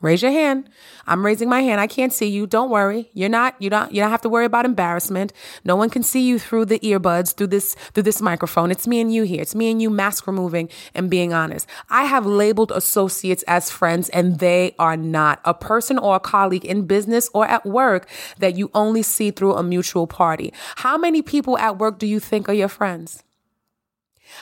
Raise 0.00 0.22
your 0.22 0.30
hand. 0.30 0.68
I'm 1.08 1.26
raising 1.26 1.48
my 1.48 1.60
hand. 1.62 1.80
I 1.80 1.88
can't 1.88 2.12
see 2.12 2.28
you. 2.28 2.46
Don't 2.46 2.70
worry. 2.70 3.10
You're 3.14 3.28
not, 3.28 3.56
you 3.58 3.68
don't, 3.68 3.92
you 3.92 4.00
don't 4.00 4.10
have 4.10 4.20
to 4.22 4.28
worry 4.28 4.44
about 4.44 4.64
embarrassment. 4.64 5.32
No 5.64 5.74
one 5.74 5.90
can 5.90 6.04
see 6.04 6.20
you 6.20 6.38
through 6.38 6.66
the 6.66 6.78
earbuds, 6.80 7.34
through 7.34 7.48
this, 7.48 7.74
through 7.92 8.04
this 8.04 8.20
microphone. 8.20 8.70
It's 8.70 8.86
me 8.86 9.00
and 9.00 9.12
you 9.12 9.24
here. 9.24 9.42
It's 9.42 9.56
me 9.56 9.72
and 9.72 9.82
you 9.82 9.90
mask 9.90 10.28
removing 10.28 10.68
and 10.94 11.10
being 11.10 11.32
honest. 11.32 11.66
I 11.90 12.04
have 12.04 12.26
labeled 12.26 12.70
associates 12.70 13.42
as 13.48 13.72
friends 13.72 14.08
and 14.10 14.38
they 14.38 14.76
are 14.78 14.96
not 14.96 15.40
a 15.44 15.52
person 15.52 15.98
or 15.98 16.14
a 16.14 16.20
colleague 16.20 16.64
in 16.64 16.86
business 16.86 17.28
or 17.34 17.46
at 17.46 17.66
work 17.66 18.08
that 18.38 18.56
you 18.56 18.70
only 18.74 19.02
see 19.02 19.32
through 19.32 19.54
a 19.54 19.64
mutual 19.64 20.06
party. 20.06 20.52
How 20.76 20.96
many 20.96 21.22
people 21.22 21.58
at 21.58 21.78
work 21.78 21.98
do 21.98 22.06
you 22.06 22.20
think 22.20 22.48
are 22.48 22.54
your 22.54 22.68
friends? 22.68 23.24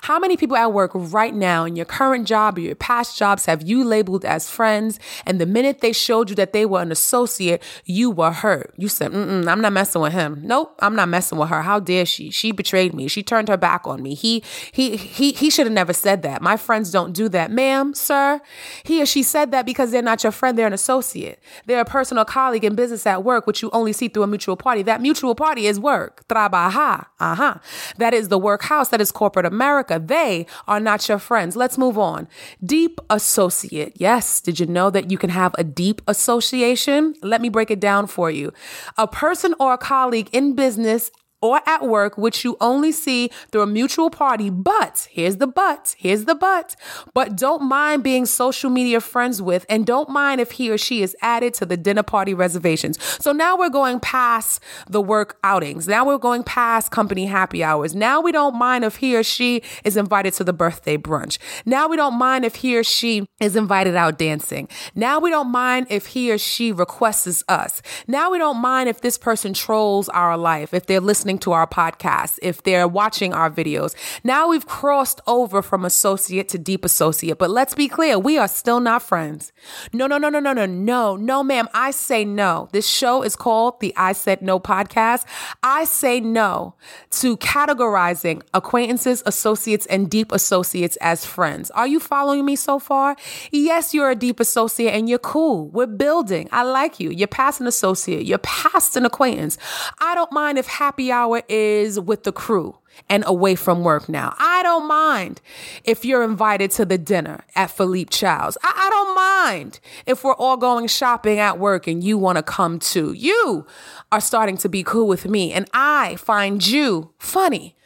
How 0.02 0.18
many 0.18 0.36
people 0.36 0.56
at 0.56 0.72
work 0.72 0.92
right 0.94 1.34
now 1.34 1.64
in 1.64 1.76
your 1.76 1.86
current 1.86 2.26
job 2.26 2.58
or 2.58 2.60
your 2.60 2.74
past 2.74 3.18
jobs 3.18 3.46
have 3.46 3.62
you 3.62 3.84
labeled 3.84 4.24
as 4.24 4.50
friends? 4.50 4.98
And 5.24 5.40
the 5.40 5.46
minute 5.46 5.80
they 5.80 5.92
showed 5.92 6.30
you 6.30 6.36
that 6.36 6.52
they 6.52 6.66
were 6.66 6.82
an 6.82 6.92
associate, 6.92 7.62
you 7.84 8.10
were 8.10 8.32
hurt. 8.32 8.74
You 8.76 8.88
said, 8.88 9.12
Mm-mm, 9.12 9.46
I'm 9.46 9.60
not 9.60 9.72
messing 9.72 10.02
with 10.02 10.12
him. 10.12 10.40
Nope, 10.42 10.74
I'm 10.80 10.96
not 10.96 11.08
messing 11.08 11.38
with 11.38 11.48
her. 11.48 11.62
How 11.62 11.80
dare 11.80 12.06
she? 12.06 12.30
She 12.30 12.52
betrayed 12.52 12.94
me. 12.94 13.08
She 13.08 13.22
turned 13.22 13.48
her 13.48 13.56
back 13.56 13.86
on 13.86 14.02
me. 14.02 14.14
He, 14.14 14.42
he, 14.72 14.96
he, 14.96 15.32
he 15.32 15.50
should 15.50 15.66
have 15.66 15.72
never 15.72 15.92
said 15.92 16.22
that. 16.22 16.42
My 16.42 16.56
friends 16.56 16.90
don't 16.90 17.12
do 17.12 17.28
that. 17.30 17.50
Ma'am, 17.50 17.94
sir, 17.94 18.40
he 18.84 19.02
or 19.02 19.06
she 19.06 19.22
said 19.22 19.50
that 19.52 19.66
because 19.66 19.90
they're 19.90 20.02
not 20.02 20.22
your 20.22 20.32
friend. 20.32 20.58
They're 20.58 20.66
an 20.66 20.72
associate. 20.72 21.40
They're 21.66 21.80
a 21.80 21.84
personal 21.84 22.24
colleague 22.24 22.64
in 22.64 22.74
business 22.74 23.06
at 23.06 23.24
work, 23.24 23.46
which 23.46 23.62
you 23.62 23.70
only 23.72 23.92
see 23.92 24.08
through 24.08 24.24
a 24.24 24.26
mutual 24.26 24.56
party. 24.56 24.82
That 24.82 25.00
mutual 25.00 25.34
party 25.34 25.66
is 25.66 25.78
work. 25.78 26.26
Trabaja. 26.28 27.06
Uh-huh. 27.20 27.54
That 27.98 28.14
is 28.14 28.28
the 28.28 28.38
workhouse. 28.38 28.88
That 28.88 29.00
is 29.00 29.12
corporate 29.12 29.46
America. 29.46 29.75
America. 29.76 30.02
They 30.04 30.46
are 30.66 30.80
not 30.80 31.06
your 31.08 31.18
friends. 31.18 31.54
Let's 31.54 31.76
move 31.76 31.98
on. 31.98 32.28
Deep 32.64 32.98
associate. 33.10 33.92
Yes. 33.96 34.40
Did 34.40 34.58
you 34.58 34.66
know 34.66 34.88
that 34.90 35.10
you 35.10 35.18
can 35.18 35.30
have 35.30 35.54
a 35.58 35.64
deep 35.64 36.00
association? 36.06 37.14
Let 37.22 37.40
me 37.40 37.50
break 37.50 37.70
it 37.70 37.80
down 37.80 38.06
for 38.06 38.30
you. 38.30 38.52
A 38.96 39.06
person 39.06 39.54
or 39.60 39.74
a 39.74 39.78
colleague 39.78 40.30
in 40.32 40.54
business 40.54 41.10
or 41.46 41.60
at 41.66 41.86
work, 41.86 42.16
which 42.18 42.44
you 42.44 42.56
only 42.60 42.92
see 42.92 43.30
through 43.50 43.62
a 43.62 43.66
mutual 43.66 44.10
party. 44.10 44.50
But 44.50 45.08
here's 45.10 45.36
the 45.36 45.46
but, 45.46 45.94
here's 45.98 46.24
the 46.24 46.34
but. 46.34 46.76
But 47.14 47.36
don't 47.36 47.62
mind 47.62 48.02
being 48.02 48.26
social 48.26 48.70
media 48.70 49.00
friends 49.00 49.40
with, 49.40 49.66
and 49.68 49.86
don't 49.86 50.08
mind 50.08 50.40
if 50.40 50.52
he 50.52 50.70
or 50.70 50.78
she 50.78 51.02
is 51.02 51.16
added 51.22 51.54
to 51.54 51.66
the 51.66 51.76
dinner 51.76 52.02
party 52.02 52.34
reservations. 52.34 53.02
So 53.22 53.32
now 53.32 53.56
we're 53.56 53.70
going 53.70 54.00
past 54.00 54.62
the 54.88 55.00
work 55.00 55.38
outings. 55.44 55.88
Now 55.88 56.04
we're 56.06 56.18
going 56.18 56.42
past 56.42 56.90
company 56.90 57.26
happy 57.26 57.62
hours. 57.62 57.94
Now 57.94 58.20
we 58.20 58.32
don't 58.32 58.56
mind 58.56 58.84
if 58.84 58.96
he 58.96 59.16
or 59.16 59.22
she 59.22 59.62
is 59.84 59.96
invited 59.96 60.34
to 60.34 60.44
the 60.44 60.52
birthday 60.52 60.96
brunch. 60.96 61.38
Now 61.64 61.88
we 61.88 61.96
don't 61.96 62.18
mind 62.18 62.44
if 62.44 62.56
he 62.56 62.76
or 62.76 62.84
she 62.84 63.26
is 63.40 63.56
invited 63.56 63.96
out 63.96 64.18
dancing. 64.18 64.68
Now 64.94 65.18
we 65.18 65.30
don't 65.30 65.50
mind 65.50 65.86
if 65.90 66.06
he 66.06 66.32
or 66.32 66.38
she 66.38 66.72
requests 66.72 67.44
us. 67.48 67.82
Now 68.06 68.30
we 68.30 68.38
don't 68.38 68.58
mind 68.58 68.88
if 68.88 69.00
this 69.00 69.18
person 69.18 69.54
trolls 69.54 70.08
our 70.10 70.36
life, 70.36 70.72
if 70.74 70.86
they're 70.86 71.00
listening 71.00 71.35
listening 71.36 71.52
to 71.52 71.52
our 71.52 71.66
podcast, 71.66 72.38
if 72.42 72.62
they're 72.62 72.88
watching 72.88 73.34
our 73.34 73.50
videos. 73.50 73.94
Now 74.24 74.48
we've 74.48 74.66
crossed 74.66 75.20
over 75.26 75.62
from 75.62 75.84
associate 75.84 76.48
to 76.50 76.58
deep 76.58 76.84
associate, 76.84 77.38
but 77.38 77.50
let's 77.50 77.74
be 77.74 77.88
clear, 77.88 78.18
we 78.18 78.38
are 78.38 78.48
still 78.48 78.80
not 78.80 79.02
friends. 79.02 79.52
No, 79.92 80.06
no, 80.06 80.18
no, 80.18 80.28
no, 80.30 80.40
no, 80.40 80.52
no, 80.52 80.66
no, 80.66 81.16
no, 81.16 81.42
ma'am. 81.42 81.68
I 81.74 81.92
say 81.92 82.24
no. 82.24 82.68
This 82.72 82.88
show 82.88 83.22
is 83.22 83.36
called 83.36 83.80
the 83.80 83.92
I 83.96 84.12
Said 84.12 84.42
No 84.42 84.58
podcast. 84.58 85.24
I 85.62 85.84
say 85.84 86.20
no 86.20 86.74
to 87.20 87.36
categorizing 87.36 88.42
acquaintances, 88.54 89.22
associates, 89.26 89.86
and 89.86 90.10
deep 90.10 90.32
associates 90.32 90.96
as 91.00 91.24
friends. 91.24 91.70
Are 91.72 91.86
you 91.86 92.00
following 92.00 92.44
me 92.44 92.56
so 92.56 92.78
far? 92.78 93.16
Yes, 93.50 93.92
you're 93.94 94.10
a 94.10 94.14
deep 94.14 94.40
associate 94.40 94.94
and 94.94 95.08
you're 95.08 95.18
cool. 95.18 95.68
We're 95.68 95.86
building. 95.86 96.48
I 96.52 96.62
like 96.62 97.00
you. 97.00 97.10
You're 97.10 97.28
past 97.28 97.60
an 97.60 97.66
associate. 97.66 98.24
You're 98.24 98.38
past 98.38 98.96
an 98.96 99.04
acquaintance. 99.04 99.58
I 100.00 100.14
don't 100.14 100.32
mind 100.32 100.58
if 100.58 100.66
happy 100.66 101.12
hour 101.16 101.42
is 101.48 101.98
with 101.98 102.24
the 102.24 102.32
crew 102.32 102.76
and 103.08 103.24
away 103.26 103.54
from 103.54 103.82
work 103.82 104.08
now. 104.08 104.34
I 104.38 104.62
don't 104.62 104.86
mind 104.86 105.40
if 105.84 106.04
you're 106.04 106.22
invited 106.22 106.70
to 106.72 106.84
the 106.84 106.98
dinner 106.98 107.44
at 107.54 107.70
Philippe 107.70 108.10
Chow's. 108.10 108.58
I, 108.62 108.72
I 108.86 108.90
don't 108.90 109.14
mind 109.14 109.80
if 110.06 110.22
we're 110.22 110.34
all 110.34 110.56
going 110.56 110.86
shopping 110.88 111.38
at 111.38 111.58
work 111.58 111.86
and 111.86 112.02
you 112.04 112.18
want 112.18 112.36
to 112.36 112.42
come 112.42 112.78
too. 112.78 113.12
You 113.12 113.66
are 114.12 114.20
starting 114.20 114.56
to 114.58 114.68
be 114.68 114.82
cool 114.82 115.08
with 115.08 115.26
me, 115.26 115.52
and 115.52 115.68
I 115.72 116.16
find 116.16 116.66
you 116.66 117.12
funny. 117.18 117.76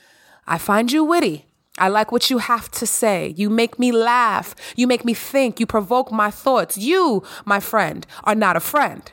I 0.46 0.58
find 0.58 0.90
you 0.90 1.04
witty. 1.04 1.46
I 1.78 1.88
like 1.88 2.12
what 2.12 2.28
you 2.28 2.38
have 2.38 2.70
to 2.72 2.86
say. 2.86 3.32
You 3.36 3.48
make 3.48 3.78
me 3.78 3.90
laugh. 3.92 4.54
You 4.76 4.86
make 4.86 5.04
me 5.04 5.14
think. 5.14 5.60
You 5.60 5.66
provoke 5.66 6.12
my 6.12 6.30
thoughts. 6.30 6.76
You, 6.76 7.22
my 7.44 7.60
friend, 7.60 8.06
are 8.24 8.34
not 8.34 8.56
a 8.56 8.60
friend. 8.60 9.10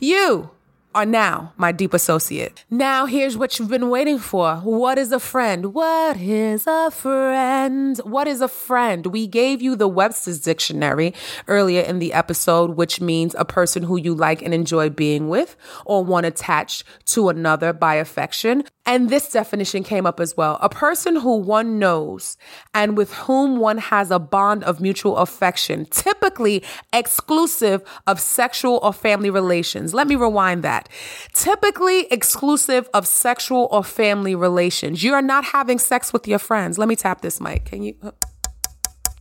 You 0.00 0.50
are 0.94 1.06
now 1.06 1.52
my 1.56 1.72
deep 1.72 1.94
associate. 1.94 2.64
Now, 2.70 3.06
here's 3.06 3.36
what 3.36 3.58
you've 3.58 3.68
been 3.68 3.90
waiting 3.90 4.18
for. 4.18 4.56
What 4.56 4.98
is 4.98 5.12
a 5.12 5.20
friend? 5.20 5.74
What 5.74 6.16
is 6.16 6.66
a 6.66 6.90
friend? 6.90 7.98
What 8.04 8.28
is 8.28 8.40
a 8.40 8.48
friend? 8.48 9.06
We 9.06 9.26
gave 9.26 9.62
you 9.62 9.76
the 9.76 9.88
Webster's 9.88 10.40
Dictionary 10.40 11.14
earlier 11.48 11.82
in 11.82 11.98
the 11.98 12.12
episode, 12.12 12.76
which 12.76 13.00
means 13.00 13.34
a 13.38 13.44
person 13.44 13.84
who 13.84 13.96
you 13.96 14.14
like 14.14 14.42
and 14.42 14.52
enjoy 14.52 14.90
being 14.90 15.28
with 15.28 15.56
or 15.84 16.04
one 16.04 16.24
attached 16.24 16.84
to 17.06 17.28
another 17.28 17.72
by 17.72 17.94
affection. 17.94 18.64
And 18.84 19.10
this 19.10 19.28
definition 19.30 19.84
came 19.84 20.06
up 20.06 20.18
as 20.18 20.36
well. 20.36 20.58
A 20.60 20.68
person 20.68 21.16
who 21.16 21.36
one 21.36 21.78
knows 21.78 22.36
and 22.74 22.96
with 22.96 23.12
whom 23.14 23.58
one 23.58 23.78
has 23.78 24.10
a 24.10 24.18
bond 24.18 24.64
of 24.64 24.80
mutual 24.80 25.18
affection, 25.18 25.86
typically 25.86 26.64
exclusive 26.92 27.82
of 28.08 28.18
sexual 28.18 28.80
or 28.82 28.92
family 28.92 29.30
relations. 29.30 29.94
Let 29.94 30.08
me 30.08 30.16
rewind 30.16 30.64
that. 30.64 30.88
Typically 31.32 32.06
exclusive 32.06 32.88
of 32.92 33.06
sexual 33.06 33.68
or 33.70 33.84
family 33.84 34.34
relations. 34.34 35.04
You 35.04 35.14
are 35.14 35.22
not 35.22 35.44
having 35.44 35.78
sex 35.78 36.12
with 36.12 36.26
your 36.26 36.40
friends. 36.40 36.76
Let 36.76 36.88
me 36.88 36.96
tap 36.96 37.20
this 37.20 37.40
mic. 37.40 37.66
Can 37.66 37.84
you, 37.84 37.94
uh, 38.02 38.10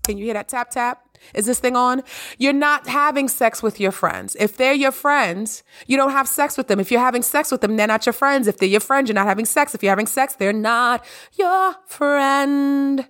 can 0.03 0.17
you 0.17 0.25
hear 0.25 0.33
that 0.33 0.49
tap 0.49 0.71
tap? 0.71 1.10
Is 1.33 1.45
this 1.45 1.59
thing 1.59 1.75
on? 1.75 2.03
You're 2.37 2.53
not 2.53 2.87
having 2.87 3.27
sex 3.27 3.63
with 3.63 3.79
your 3.79 3.91
friends. 3.91 4.35
If 4.39 4.57
they're 4.57 4.73
your 4.73 4.91
friends, 4.91 5.63
you 5.87 5.97
don't 5.97 6.11
have 6.11 6.27
sex 6.27 6.57
with 6.57 6.67
them. 6.67 6.79
If 6.79 6.91
you're 6.91 6.99
having 6.99 7.21
sex 7.21 7.51
with 7.51 7.61
them, 7.61 7.77
they're 7.77 7.87
not 7.87 8.05
your 8.05 8.13
friends. 8.13 8.47
If 8.47 8.57
they're 8.57 8.69
your 8.69 8.79
friends, 8.79 9.09
you're 9.09 9.15
not 9.15 9.27
having 9.27 9.45
sex. 9.45 9.73
If 9.75 9.83
you're 9.83 9.91
having 9.91 10.07
sex, 10.07 10.35
they're 10.35 10.53
not 10.53 11.05
your 11.33 11.75
friend. 11.85 13.07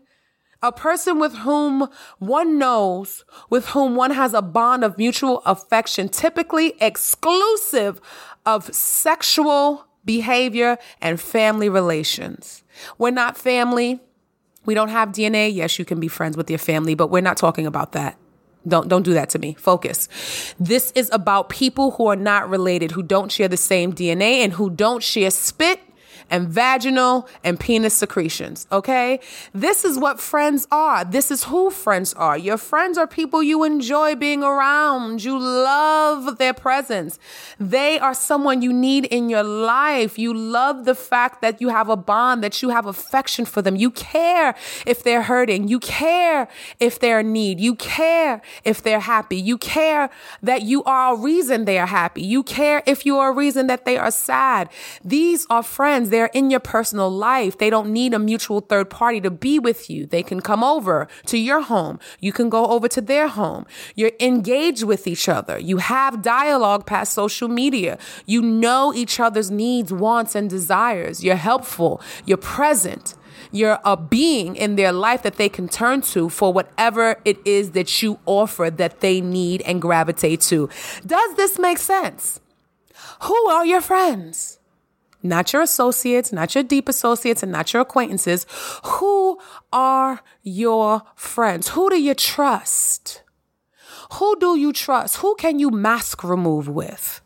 A 0.64 0.72
person 0.72 1.18
with 1.18 1.38
whom 1.38 1.88
one 2.20 2.60
knows, 2.60 3.26
with 3.50 3.68
whom 3.70 3.96
one 3.96 4.12
has 4.12 4.36
a 4.36 4.44
bond 4.44 4.84
of 4.84 4.98
mutual 4.98 5.42
affection, 5.46 6.08
typically 6.08 6.76
exclusive 6.80 8.00
of 8.46 8.74
sexual 8.74 9.88
behavior 10.06 10.78
and 11.02 11.20
family 11.20 11.70
relations. 11.70 12.64
We're 12.98 13.12
not 13.12 13.38
family. 13.38 14.02
We 14.66 14.74
don't 14.74 14.90
have 14.90 15.10
DNA. 15.10 15.54
Yes, 15.54 15.80
you 15.80 15.86
can 15.86 16.00
be 16.00 16.08
friends 16.08 16.38
with 16.38 16.50
your 16.50 16.60
family, 16.60 16.96
but 16.96 17.08
we're 17.08 17.22
not 17.22 17.38
talking 17.38 17.66
about 17.66 17.94
that. 17.94 18.18
Don't 18.68 18.88
don't 18.88 19.04
do 19.04 19.14
that 19.14 19.30
to 19.30 19.40
me. 19.40 19.56
Focus. 19.56 20.08
This 20.60 20.92
is 20.92 21.10
about 21.12 21.50
people 21.50 21.92
who 21.92 22.08
are 22.08 22.16
not 22.16 22.50
related, 22.50 22.92
who 22.92 23.02
don't 23.02 23.32
share 23.32 23.48
the 23.48 23.58
same 23.58 23.92
DNA 23.92 24.44
and 24.44 24.54
who 24.54 24.70
don't 24.70 25.02
share 25.02 25.32
spit 25.32 25.80
and 26.32 26.48
vaginal 26.48 27.28
and 27.44 27.60
penis 27.60 27.94
secretions. 27.94 28.66
Okay. 28.72 29.20
This 29.54 29.86
is 29.86 30.00
what 30.00 30.20
friends 30.20 30.66
are. 30.72 31.04
This 31.04 31.30
is 31.30 31.44
who 31.44 31.70
friends 31.70 32.14
are. 32.14 32.38
Your 32.38 32.58
friends 32.58 32.98
are 32.98 33.06
people 33.06 33.44
you 33.44 33.64
enjoy 33.64 34.16
being 34.16 34.42
around. 34.42 35.24
You 35.24 35.38
love 35.38 36.38
their 36.38 36.54
presence. 36.54 37.20
They 37.60 38.00
are 38.00 38.14
someone 38.14 38.62
you 38.62 38.72
need 38.72 39.06
in 39.06 39.30
your 39.30 39.44
life. 39.44 40.18
You 40.18 40.34
love 40.34 40.86
the 40.86 40.96
fact 40.96 41.42
that 41.42 41.62
you 41.62 41.70
have 41.70 41.90
a 41.90 41.98
bond, 41.98 42.44
that 42.44 42.62
you 42.62 42.70
have 42.70 42.86
affection 42.86 43.44
for 43.46 43.62
them. 43.62 43.76
You 43.76 43.92
care 43.92 44.56
if 44.86 45.04
they're 45.04 45.24
hurting. 45.24 45.68
You 45.68 45.80
care 45.80 46.48
if 46.80 46.98
they're 47.00 47.20
in 47.20 47.34
need. 47.34 47.60
You 47.60 47.76
care 47.76 48.42
if 48.64 48.82
they're 48.82 49.02
happy. 49.02 49.36
You 49.36 49.58
care 49.58 50.10
that 50.42 50.62
you 50.62 50.84
are 50.86 51.14
a 51.14 51.18
reason 51.18 51.66
they 51.66 51.78
are 51.78 51.88
happy. 51.88 52.22
You 52.22 52.42
care 52.44 52.82
if 52.86 53.06
you 53.06 53.18
are 53.18 53.32
a 53.32 53.36
reason 53.36 53.68
that 53.68 53.84
they 53.84 53.98
are 53.98 54.12
sad. 54.12 54.70
These 55.04 55.46
are 55.50 55.62
friends. 55.62 56.10
They're 56.10 56.21
they're 56.22 56.30
in 56.36 56.52
your 56.52 56.60
personal 56.60 57.10
life. 57.10 57.58
They 57.58 57.72
don't 57.72 57.92
need 57.92 58.14
a 58.14 58.20
mutual 58.20 58.62
third 58.62 58.92
party 58.92 59.20
to 59.22 59.32
be 59.32 59.58
with 59.58 59.90
you. 59.90 60.06
They 60.06 60.22
can 60.22 60.40
come 60.40 60.64
over 60.64 61.08
to 61.26 61.36
your 61.36 61.62
home. 61.62 61.98
You 62.20 62.32
can 62.32 62.48
go 62.48 62.68
over 62.68 62.88
to 62.90 63.02
their 63.02 63.28
home. 63.28 63.66
You're 63.96 64.12
engaged 64.20 64.84
with 64.84 65.08
each 65.08 65.28
other. 65.28 65.58
You 65.58 65.78
have 65.78 66.22
dialogue 66.22 66.86
past 66.86 67.14
social 67.14 67.48
media. 67.48 67.98
You 68.28 68.44
know 68.44 68.94
each 68.94 69.20
other's 69.20 69.50
needs, 69.50 69.92
wants, 69.92 70.36
and 70.36 70.48
desires. 70.48 71.24
You're 71.24 71.38
helpful. 71.38 72.00
You're 72.24 72.38
present. 72.38 73.16
You're 73.52 73.80
a 73.84 73.98
being 73.98 74.56
in 74.56 74.76
their 74.76 74.92
life 74.92 75.24
that 75.24 75.38
they 75.38 75.50
can 75.50 75.68
turn 75.68 76.02
to 76.14 76.30
for 76.30 76.54
whatever 76.54 77.20
it 77.26 77.40
is 77.46 77.72
that 77.72 78.04
you 78.04 78.20
offer 78.28 78.70
that 78.70 79.00
they 79.00 79.22
need 79.22 79.64
and 79.64 79.82
gravitate 79.82 80.42
to. 80.52 80.70
Does 81.04 81.36
this 81.36 81.58
make 81.58 81.80
sense? 81.80 82.40
Who 83.24 83.48
are 83.50 83.66
your 83.66 83.82
friends? 83.82 84.60
Not 85.24 85.54
your 85.54 85.62
associates, 85.62 86.32
not 86.32 86.56
your 86.56 86.64
deep 86.64 86.90
associates, 86.90 87.44
and 87.44 87.52
not 87.52 87.74
your 87.74 87.82
acquaintances. 87.82 88.46
Who 88.84 89.40
are 89.72 90.22
your 90.42 91.04
friends? 91.16 91.70
Who 91.70 91.90
do 91.90 92.02
you 92.02 92.14
trust? 92.14 93.24
Who 94.14 94.36
do 94.40 94.58
you 94.58 94.74
trust? 94.74 95.18
Who 95.18 95.36
can 95.36 95.60
you 95.60 95.70
mask 95.70 96.24
remove 96.24 96.68
with? 96.68 97.22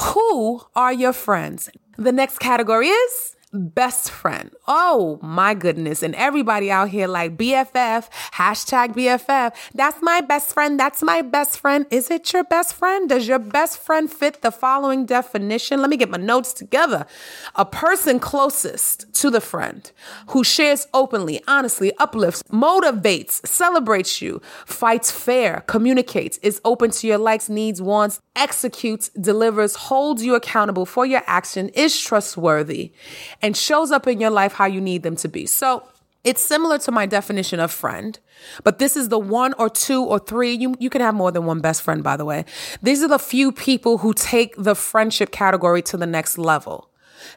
Who 0.00 0.62
are 0.74 0.92
your 0.92 1.12
friends? 1.12 1.70
The 1.96 2.12
next 2.12 2.38
category 2.38 2.88
is 2.88 3.36
best 3.52 4.10
friend. 4.10 4.50
Oh 4.72 5.18
my 5.20 5.54
goodness. 5.54 6.00
And 6.00 6.14
everybody 6.14 6.70
out 6.70 6.90
here 6.90 7.08
like 7.08 7.36
BFF, 7.36 8.08
hashtag 8.34 8.94
BFF. 8.94 9.52
That's 9.74 10.00
my 10.00 10.20
best 10.20 10.54
friend. 10.54 10.78
That's 10.78 11.02
my 11.02 11.22
best 11.22 11.58
friend. 11.58 11.86
Is 11.90 12.08
it 12.08 12.32
your 12.32 12.44
best 12.44 12.74
friend? 12.74 13.08
Does 13.08 13.26
your 13.26 13.40
best 13.40 13.78
friend 13.78 14.08
fit 14.08 14.42
the 14.42 14.52
following 14.52 15.06
definition? 15.06 15.80
Let 15.80 15.90
me 15.90 15.96
get 15.96 16.08
my 16.08 16.18
notes 16.18 16.52
together. 16.52 17.04
A 17.56 17.64
person 17.64 18.20
closest 18.20 19.12
to 19.14 19.28
the 19.28 19.40
friend 19.40 19.90
who 20.28 20.44
shares 20.44 20.86
openly, 20.94 21.42
honestly, 21.48 21.92
uplifts, 21.98 22.44
motivates, 22.44 23.44
celebrates 23.44 24.22
you, 24.22 24.40
fights 24.66 25.10
fair, 25.10 25.64
communicates, 25.66 26.38
is 26.44 26.60
open 26.64 26.92
to 26.92 27.08
your 27.08 27.18
likes, 27.18 27.48
needs, 27.48 27.82
wants, 27.82 28.20
executes, 28.36 29.08
delivers, 29.20 29.74
holds 29.74 30.24
you 30.24 30.36
accountable 30.36 30.86
for 30.86 31.04
your 31.04 31.22
action, 31.26 31.70
is 31.70 32.00
trustworthy 32.00 32.92
and 33.42 33.56
shows 33.56 33.90
up 33.90 34.06
in 34.06 34.20
your 34.20 34.30
life 34.30 34.59
how 34.60 34.66
you 34.66 34.80
need 34.80 35.02
them 35.02 35.16
to 35.16 35.26
be. 35.26 35.46
So 35.46 35.88
it's 36.22 36.42
similar 36.42 36.76
to 36.80 36.92
my 36.92 37.06
definition 37.06 37.60
of 37.60 37.70
friend, 37.72 38.18
but 38.62 38.78
this 38.78 38.94
is 38.94 39.08
the 39.08 39.18
one 39.18 39.54
or 39.54 39.70
two 39.70 40.04
or 40.04 40.18
three. 40.18 40.52
You, 40.52 40.74
you 40.78 40.90
can 40.90 41.00
have 41.00 41.14
more 41.14 41.32
than 41.32 41.46
one 41.46 41.60
best 41.60 41.80
friend, 41.80 42.02
by 42.04 42.18
the 42.18 42.26
way. 42.26 42.44
These 42.82 43.02
are 43.02 43.08
the 43.08 43.18
few 43.18 43.52
people 43.52 43.98
who 43.98 44.12
take 44.12 44.54
the 44.58 44.74
friendship 44.74 45.30
category 45.30 45.80
to 45.82 45.96
the 45.96 46.06
next 46.06 46.36
level. 46.36 46.90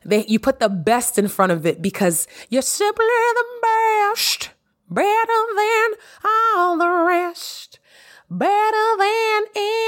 They, 0.03 0.25
you 0.25 0.37
put 0.37 0.59
the 0.59 0.67
best 0.67 1.17
in 1.17 1.29
front 1.29 1.53
of 1.53 1.65
it 1.65 1.81
because 1.81 2.27
you're 2.49 2.61
simply 2.61 3.05
the 3.05 3.45
best, 3.61 4.49
better 4.89 5.41
than 5.55 5.89
all 6.25 6.77
the 6.77 6.89
rest, 7.07 7.79
better 8.29 8.97
than 8.99 9.43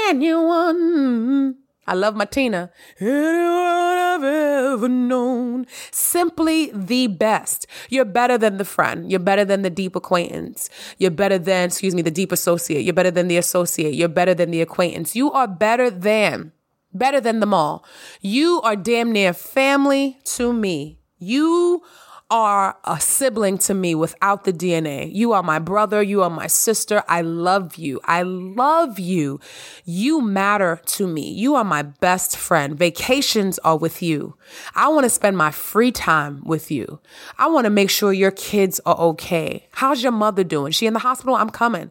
anyone. 0.08 1.65
I 1.86 1.94
love 1.94 2.16
my 2.16 2.24
Tina. 2.24 2.70
Anyone 2.98 3.98
I've 4.06 4.24
ever 4.24 4.88
known. 4.88 5.66
Simply 5.92 6.70
the 6.72 7.06
best. 7.06 7.66
You're 7.88 8.04
better 8.04 8.36
than 8.36 8.56
the 8.56 8.64
friend. 8.64 9.10
You're 9.10 9.20
better 9.20 9.44
than 9.44 9.62
the 9.62 9.70
deep 9.70 9.94
acquaintance. 9.94 10.68
You're 10.98 11.10
better 11.10 11.38
than, 11.38 11.66
excuse 11.66 11.94
me, 11.94 12.02
the 12.02 12.10
deep 12.10 12.32
associate. 12.32 12.84
You're 12.84 12.94
better 12.94 13.10
than 13.10 13.28
the 13.28 13.36
associate. 13.36 13.94
You're 13.94 14.08
better 14.08 14.34
than 14.34 14.50
the 14.50 14.60
acquaintance. 14.60 15.14
You 15.14 15.30
are 15.32 15.46
better 15.46 15.90
than, 15.90 16.52
better 16.92 17.20
than 17.20 17.40
them 17.40 17.54
all. 17.54 17.84
You 18.20 18.60
are 18.62 18.76
damn 18.76 19.12
near 19.12 19.32
family 19.32 20.18
to 20.36 20.52
me. 20.52 20.98
You 21.18 21.82
are 22.30 22.76
a 22.84 23.00
sibling 23.00 23.56
to 23.56 23.74
me 23.74 23.94
without 23.94 24.44
the 24.44 24.52
DNA. 24.52 25.12
You 25.14 25.32
are 25.32 25.42
my 25.42 25.58
brother. 25.58 26.02
You 26.02 26.22
are 26.22 26.30
my 26.30 26.48
sister. 26.48 27.04
I 27.08 27.20
love 27.20 27.76
you. 27.76 28.00
I 28.04 28.22
love 28.22 28.98
you. 28.98 29.38
You 29.84 30.20
matter 30.20 30.80
to 30.86 31.06
me. 31.06 31.30
You 31.30 31.54
are 31.54 31.64
my 31.64 31.82
best 31.82 32.36
friend. 32.36 32.76
Vacations 32.76 33.58
are 33.60 33.76
with 33.76 34.02
you. 34.02 34.36
I 34.74 34.88
want 34.88 35.04
to 35.04 35.10
spend 35.10 35.36
my 35.36 35.50
free 35.52 35.92
time 35.92 36.42
with 36.44 36.70
you. 36.70 37.00
I 37.38 37.46
want 37.46 37.66
to 37.66 37.70
make 37.70 37.90
sure 37.90 38.12
your 38.12 38.32
kids 38.32 38.80
are 38.84 38.96
okay. 38.96 39.68
How's 39.72 40.02
your 40.02 40.12
mother 40.12 40.42
doing? 40.42 40.72
She 40.72 40.86
in 40.86 40.94
the 40.94 40.98
hospital? 41.00 41.36
I'm 41.36 41.50
coming. 41.50 41.90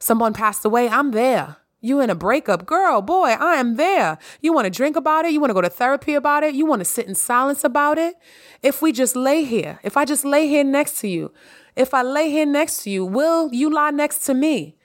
Someone 0.00 0.32
passed 0.32 0.64
away? 0.64 0.88
I'm 0.88 1.12
there. 1.12 1.56
You 1.80 2.00
in 2.00 2.10
a 2.10 2.14
breakup, 2.16 2.66
girl, 2.66 3.00
boy, 3.02 3.36
I 3.38 3.54
am 3.54 3.76
there. 3.76 4.18
You 4.40 4.52
want 4.52 4.64
to 4.64 4.70
drink 4.70 4.96
about 4.96 5.24
it? 5.24 5.32
You 5.32 5.40
want 5.40 5.50
to 5.50 5.54
go 5.54 5.60
to 5.60 5.70
therapy 5.70 6.14
about 6.14 6.42
it? 6.42 6.54
You 6.54 6.66
want 6.66 6.80
to 6.80 6.84
sit 6.84 7.06
in 7.06 7.14
silence 7.14 7.62
about 7.62 7.98
it? 7.98 8.16
If 8.62 8.82
we 8.82 8.90
just 8.90 9.14
lay 9.14 9.44
here, 9.44 9.78
if 9.84 9.96
I 9.96 10.04
just 10.04 10.24
lay 10.24 10.48
here 10.48 10.64
next 10.64 10.98
to 11.00 11.08
you, 11.08 11.32
if 11.76 11.94
I 11.94 12.02
lay 12.02 12.30
here 12.30 12.46
next 12.46 12.82
to 12.82 12.90
you, 12.90 13.04
will 13.04 13.54
you 13.54 13.70
lie 13.70 13.90
next 13.90 14.20
to 14.26 14.34
me? 14.34 14.76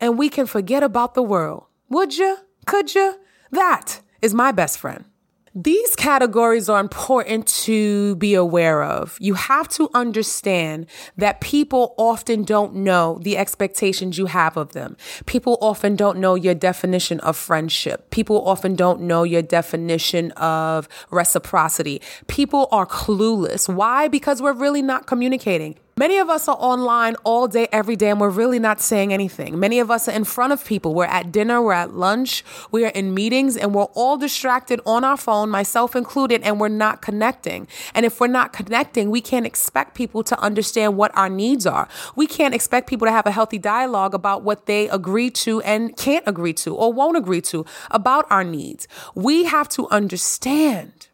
And 0.00 0.16
we 0.16 0.30
can 0.30 0.46
forget 0.46 0.82
about 0.82 1.12
the 1.12 1.22
world. 1.22 1.64
Would 1.90 2.16
you? 2.16 2.38
Could 2.64 2.94
you? 2.94 3.20
That 3.50 4.00
is 4.22 4.32
my 4.32 4.50
best 4.50 4.78
friend. 4.78 5.04
These 5.52 5.96
categories 5.96 6.68
are 6.68 6.78
important 6.78 7.48
to 7.64 8.14
be 8.16 8.34
aware 8.34 8.84
of. 8.84 9.16
You 9.20 9.34
have 9.34 9.68
to 9.70 9.90
understand 9.94 10.86
that 11.16 11.40
people 11.40 11.92
often 11.98 12.44
don't 12.44 12.76
know 12.76 13.18
the 13.22 13.36
expectations 13.36 14.16
you 14.16 14.26
have 14.26 14.56
of 14.56 14.74
them. 14.74 14.96
People 15.26 15.58
often 15.60 15.96
don't 15.96 16.18
know 16.18 16.36
your 16.36 16.54
definition 16.54 17.18
of 17.20 17.36
friendship. 17.36 18.10
People 18.10 18.46
often 18.46 18.76
don't 18.76 19.00
know 19.00 19.24
your 19.24 19.42
definition 19.42 20.30
of 20.32 20.88
reciprocity. 21.10 22.00
People 22.28 22.68
are 22.70 22.86
clueless. 22.86 23.68
Why? 23.72 24.06
Because 24.06 24.40
we're 24.40 24.52
really 24.52 24.82
not 24.82 25.08
communicating. 25.08 25.74
Many 26.00 26.16
of 26.16 26.30
us 26.30 26.48
are 26.48 26.56
online 26.58 27.14
all 27.24 27.46
day, 27.46 27.68
every 27.70 27.94
day, 27.94 28.08
and 28.08 28.18
we're 28.18 28.30
really 28.30 28.58
not 28.58 28.80
saying 28.80 29.12
anything. 29.12 29.58
Many 29.60 29.80
of 29.80 29.90
us 29.90 30.08
are 30.08 30.12
in 30.12 30.24
front 30.24 30.50
of 30.50 30.64
people. 30.64 30.94
We're 30.94 31.04
at 31.04 31.30
dinner, 31.30 31.60
we're 31.60 31.74
at 31.74 31.92
lunch, 31.92 32.42
we 32.70 32.86
are 32.86 32.90
in 32.94 33.12
meetings, 33.12 33.54
and 33.54 33.74
we're 33.74 33.82
all 33.82 34.16
distracted 34.16 34.80
on 34.86 35.04
our 35.04 35.18
phone, 35.18 35.50
myself 35.50 35.94
included, 35.94 36.40
and 36.40 36.58
we're 36.58 36.68
not 36.68 37.02
connecting. 37.02 37.68
And 37.94 38.06
if 38.06 38.18
we're 38.18 38.28
not 38.28 38.54
connecting, 38.54 39.10
we 39.10 39.20
can't 39.20 39.44
expect 39.44 39.94
people 39.94 40.24
to 40.24 40.40
understand 40.40 40.96
what 40.96 41.14
our 41.14 41.28
needs 41.28 41.66
are. 41.66 41.86
We 42.16 42.26
can't 42.26 42.54
expect 42.54 42.88
people 42.88 43.06
to 43.06 43.12
have 43.12 43.26
a 43.26 43.30
healthy 43.30 43.58
dialogue 43.58 44.14
about 44.14 44.42
what 44.42 44.64
they 44.64 44.88
agree 44.88 45.28
to 45.44 45.60
and 45.60 45.94
can't 45.98 46.26
agree 46.26 46.54
to 46.54 46.74
or 46.74 46.94
won't 46.94 47.18
agree 47.18 47.42
to 47.42 47.66
about 47.90 48.24
our 48.30 48.42
needs. 48.42 48.88
We 49.14 49.44
have 49.44 49.68
to 49.76 49.86
understand 49.90 51.08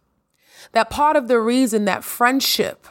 that 0.70 0.90
part 0.90 1.16
of 1.16 1.26
the 1.26 1.40
reason 1.40 1.86
that 1.86 2.04
friendship 2.04 2.86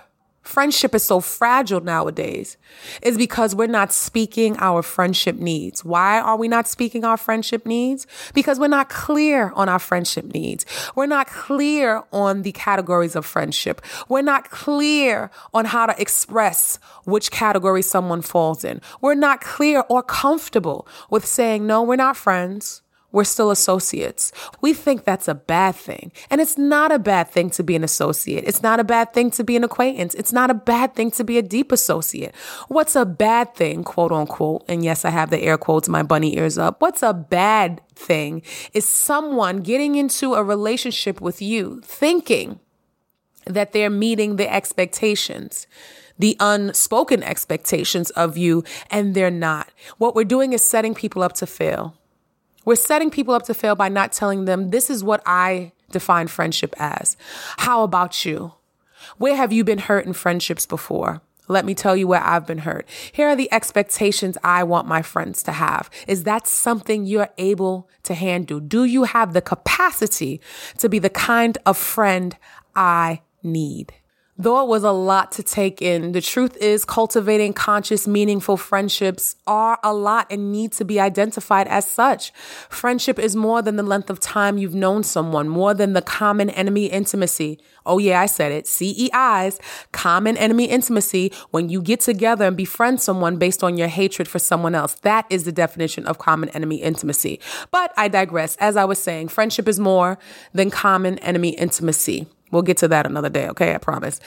friendship 0.47 0.93
is 0.95 1.03
so 1.03 1.19
fragile 1.19 1.81
nowadays 1.81 2.57
is 3.01 3.17
because 3.17 3.55
we're 3.55 3.67
not 3.67 3.91
speaking 3.91 4.55
our 4.59 4.81
friendship 4.81 5.35
needs. 5.35 5.83
Why 5.83 6.19
are 6.19 6.37
we 6.37 6.47
not 6.47 6.67
speaking 6.67 7.03
our 7.03 7.17
friendship 7.17 7.65
needs? 7.65 8.07
Because 8.33 8.59
we're 8.59 8.67
not 8.67 8.89
clear 8.89 9.51
on 9.55 9.67
our 9.67 9.79
friendship 9.79 10.33
needs. 10.33 10.65
We're 10.95 11.07
not 11.07 11.27
clear 11.27 12.03
on 12.13 12.43
the 12.43 12.51
categories 12.51 13.15
of 13.15 13.25
friendship. 13.25 13.81
We're 14.07 14.21
not 14.21 14.51
clear 14.51 15.31
on 15.53 15.65
how 15.65 15.87
to 15.87 15.99
express 15.99 16.79
which 17.05 17.31
category 17.31 17.81
someone 17.81 18.21
falls 18.21 18.63
in. 18.63 18.81
We're 19.01 19.15
not 19.15 19.41
clear 19.41 19.83
or 19.89 20.03
comfortable 20.03 20.87
with 21.09 21.25
saying, 21.25 21.65
no, 21.65 21.81
we're 21.81 21.95
not 21.95 22.15
friends 22.15 22.83
we're 23.15 23.23
still 23.23 23.49
associates. 23.49 24.33
We 24.59 24.73
think 24.73 25.05
that's 25.05 25.29
a 25.29 25.33
bad 25.33 25.75
thing. 25.75 26.11
And 26.29 26.41
it's 26.41 26.57
not 26.57 26.91
a 26.91 26.99
bad 26.99 27.29
thing 27.29 27.49
to 27.51 27.63
be 27.63 27.73
an 27.77 27.83
associate. 27.83 28.43
It's 28.45 28.61
not 28.61 28.81
a 28.81 28.83
bad 28.83 29.13
thing 29.13 29.31
to 29.31 29.43
be 29.45 29.55
an 29.55 29.63
acquaintance. 29.63 30.13
It's 30.15 30.33
not 30.33 30.51
a 30.51 30.53
bad 30.53 30.95
thing 30.95 31.11
to 31.11 31.23
be 31.23 31.37
a 31.37 31.41
deep 31.41 31.71
associate. 31.71 32.35
What's 32.67 32.93
a 32.93 33.05
bad 33.05 33.55
thing, 33.55 33.85
quote 33.85 34.11
unquote? 34.11 34.65
And 34.67 34.83
yes, 34.83 35.05
I 35.05 35.11
have 35.11 35.29
the 35.29 35.41
air 35.41 35.57
quotes, 35.57 35.87
my 35.87 36.03
bunny 36.03 36.35
ears 36.35 36.57
up. 36.57 36.81
What's 36.81 37.01
a 37.01 37.13
bad 37.13 37.79
thing 37.95 38.41
is 38.73 38.85
someone 38.85 39.61
getting 39.61 39.95
into 39.95 40.33
a 40.33 40.43
relationship 40.43 41.21
with 41.21 41.41
you 41.41 41.79
thinking 41.85 42.59
that 43.45 43.71
they're 43.71 43.89
meeting 43.89 44.35
the 44.35 44.53
expectations 44.53 45.67
the 46.17 46.37
unspoken 46.39 47.21
expectations 47.21 48.09
of 48.11 48.37
you, 48.37 48.63
and 48.89 49.15
they're 49.15 49.29
not. 49.29 49.69
What 49.97 50.15
we're 50.15 50.23
doing 50.23 50.53
is 50.53 50.61
setting 50.61 50.93
people 50.93 51.21
up 51.21 51.33
to 51.33 51.45
fail. 51.45 51.97
We're 52.65 52.75
setting 52.75 53.11
people 53.11 53.33
up 53.33 53.43
to 53.43 53.53
fail 53.53 53.75
by 53.75 53.89
not 53.89 54.11
telling 54.11 54.45
them, 54.45 54.69
this 54.69 54.89
is 54.89 55.03
what 55.03 55.21
I 55.25 55.71
define 55.91 56.27
friendship 56.27 56.75
as. 56.77 57.15
How 57.57 57.83
about 57.83 58.25
you? 58.25 58.53
Where 59.17 59.35
have 59.35 59.53
you 59.53 59.63
been 59.63 59.79
hurt 59.79 60.05
in 60.05 60.13
friendships 60.13 60.65
before? 60.65 61.21
Let 61.47 61.63
me 61.63 61.75
tell 61.75 61.95
you 61.95 62.07
where 62.07 62.23
I've 62.23 62.47
been 62.47 62.59
hurt. 62.59 62.87
Here 63.11 63.27
are 63.27 63.35
the 63.35 63.53
expectations 63.53 64.35
I 64.43 64.63
want 64.63 64.87
my 64.87 65.03
friends 65.03 65.43
to 65.43 65.51
have. 65.51 65.91
Is 66.07 66.23
that 66.23 66.47
something 66.47 67.05
you're 67.05 67.29
able 67.37 67.87
to 68.03 68.15
handle? 68.15 68.59
Do 68.59 68.83
you 68.83 69.03
have 69.03 69.33
the 69.33 69.41
capacity 69.41 70.41
to 70.79 70.89
be 70.89 70.97
the 70.97 71.09
kind 71.09 71.57
of 71.67 71.77
friend 71.77 72.35
I 72.75 73.21
need? 73.43 73.93
Though 74.37 74.61
it 74.61 74.67
was 74.67 74.83
a 74.83 74.91
lot 74.91 75.31
to 75.33 75.43
take 75.43 75.81
in, 75.81 76.11
the 76.11 76.19
truth 76.19 76.57
is 76.57 76.83
cultivating 76.83 77.53
conscious, 77.53 78.05
meaningful 78.05 78.57
friendships 78.57 79.37
are 79.47 79.79
a 79.81 79.93
lot 79.93 80.27
and 80.29 80.51
need 80.51 80.73
to 80.73 80.83
be 80.83 80.99
identified 80.99 81.69
as 81.69 81.89
such. 81.89 82.33
Friendship 82.67 83.17
is 83.17 83.33
more 83.33 83.61
than 83.61 83.77
the 83.77 83.83
length 83.83 84.09
of 84.09 84.19
time 84.19 84.57
you've 84.57 84.75
known 84.75 85.03
someone, 85.03 85.47
more 85.47 85.73
than 85.73 85.93
the 85.93 86.01
common 86.01 86.49
enemy 86.49 86.87
intimacy. 86.87 87.61
Oh 87.85 87.97
yeah, 87.97 88.19
I 88.19 88.25
said 88.25 88.51
it. 88.51 88.67
CEIs, 88.67 89.57
common 89.93 90.35
enemy 90.35 90.65
intimacy, 90.65 91.31
when 91.51 91.69
you 91.69 91.81
get 91.81 92.01
together 92.01 92.43
and 92.43 92.57
befriend 92.57 92.99
someone 92.99 93.37
based 93.37 93.63
on 93.63 93.77
your 93.77 93.87
hatred 93.87 94.27
for 94.27 94.39
someone 94.39 94.75
else. 94.75 94.95
That 94.95 95.25
is 95.29 95.45
the 95.45 95.53
definition 95.53 96.05
of 96.07 96.17
common 96.17 96.49
enemy 96.49 96.81
intimacy. 96.81 97.39
But 97.71 97.93
I 97.95 98.09
digress. 98.09 98.57
As 98.57 98.75
I 98.75 98.83
was 98.83 98.99
saying, 98.99 99.29
friendship 99.29 99.69
is 99.69 99.79
more 99.79 100.17
than 100.53 100.71
common 100.71 101.19
enemy 101.19 101.51
intimacy. 101.51 102.27
We'll 102.51 102.61
get 102.61 102.77
to 102.77 102.87
that 102.89 103.07
another 103.07 103.29
day, 103.29 103.47
okay? 103.49 103.73
I 103.73 103.79
promise. 103.79 104.19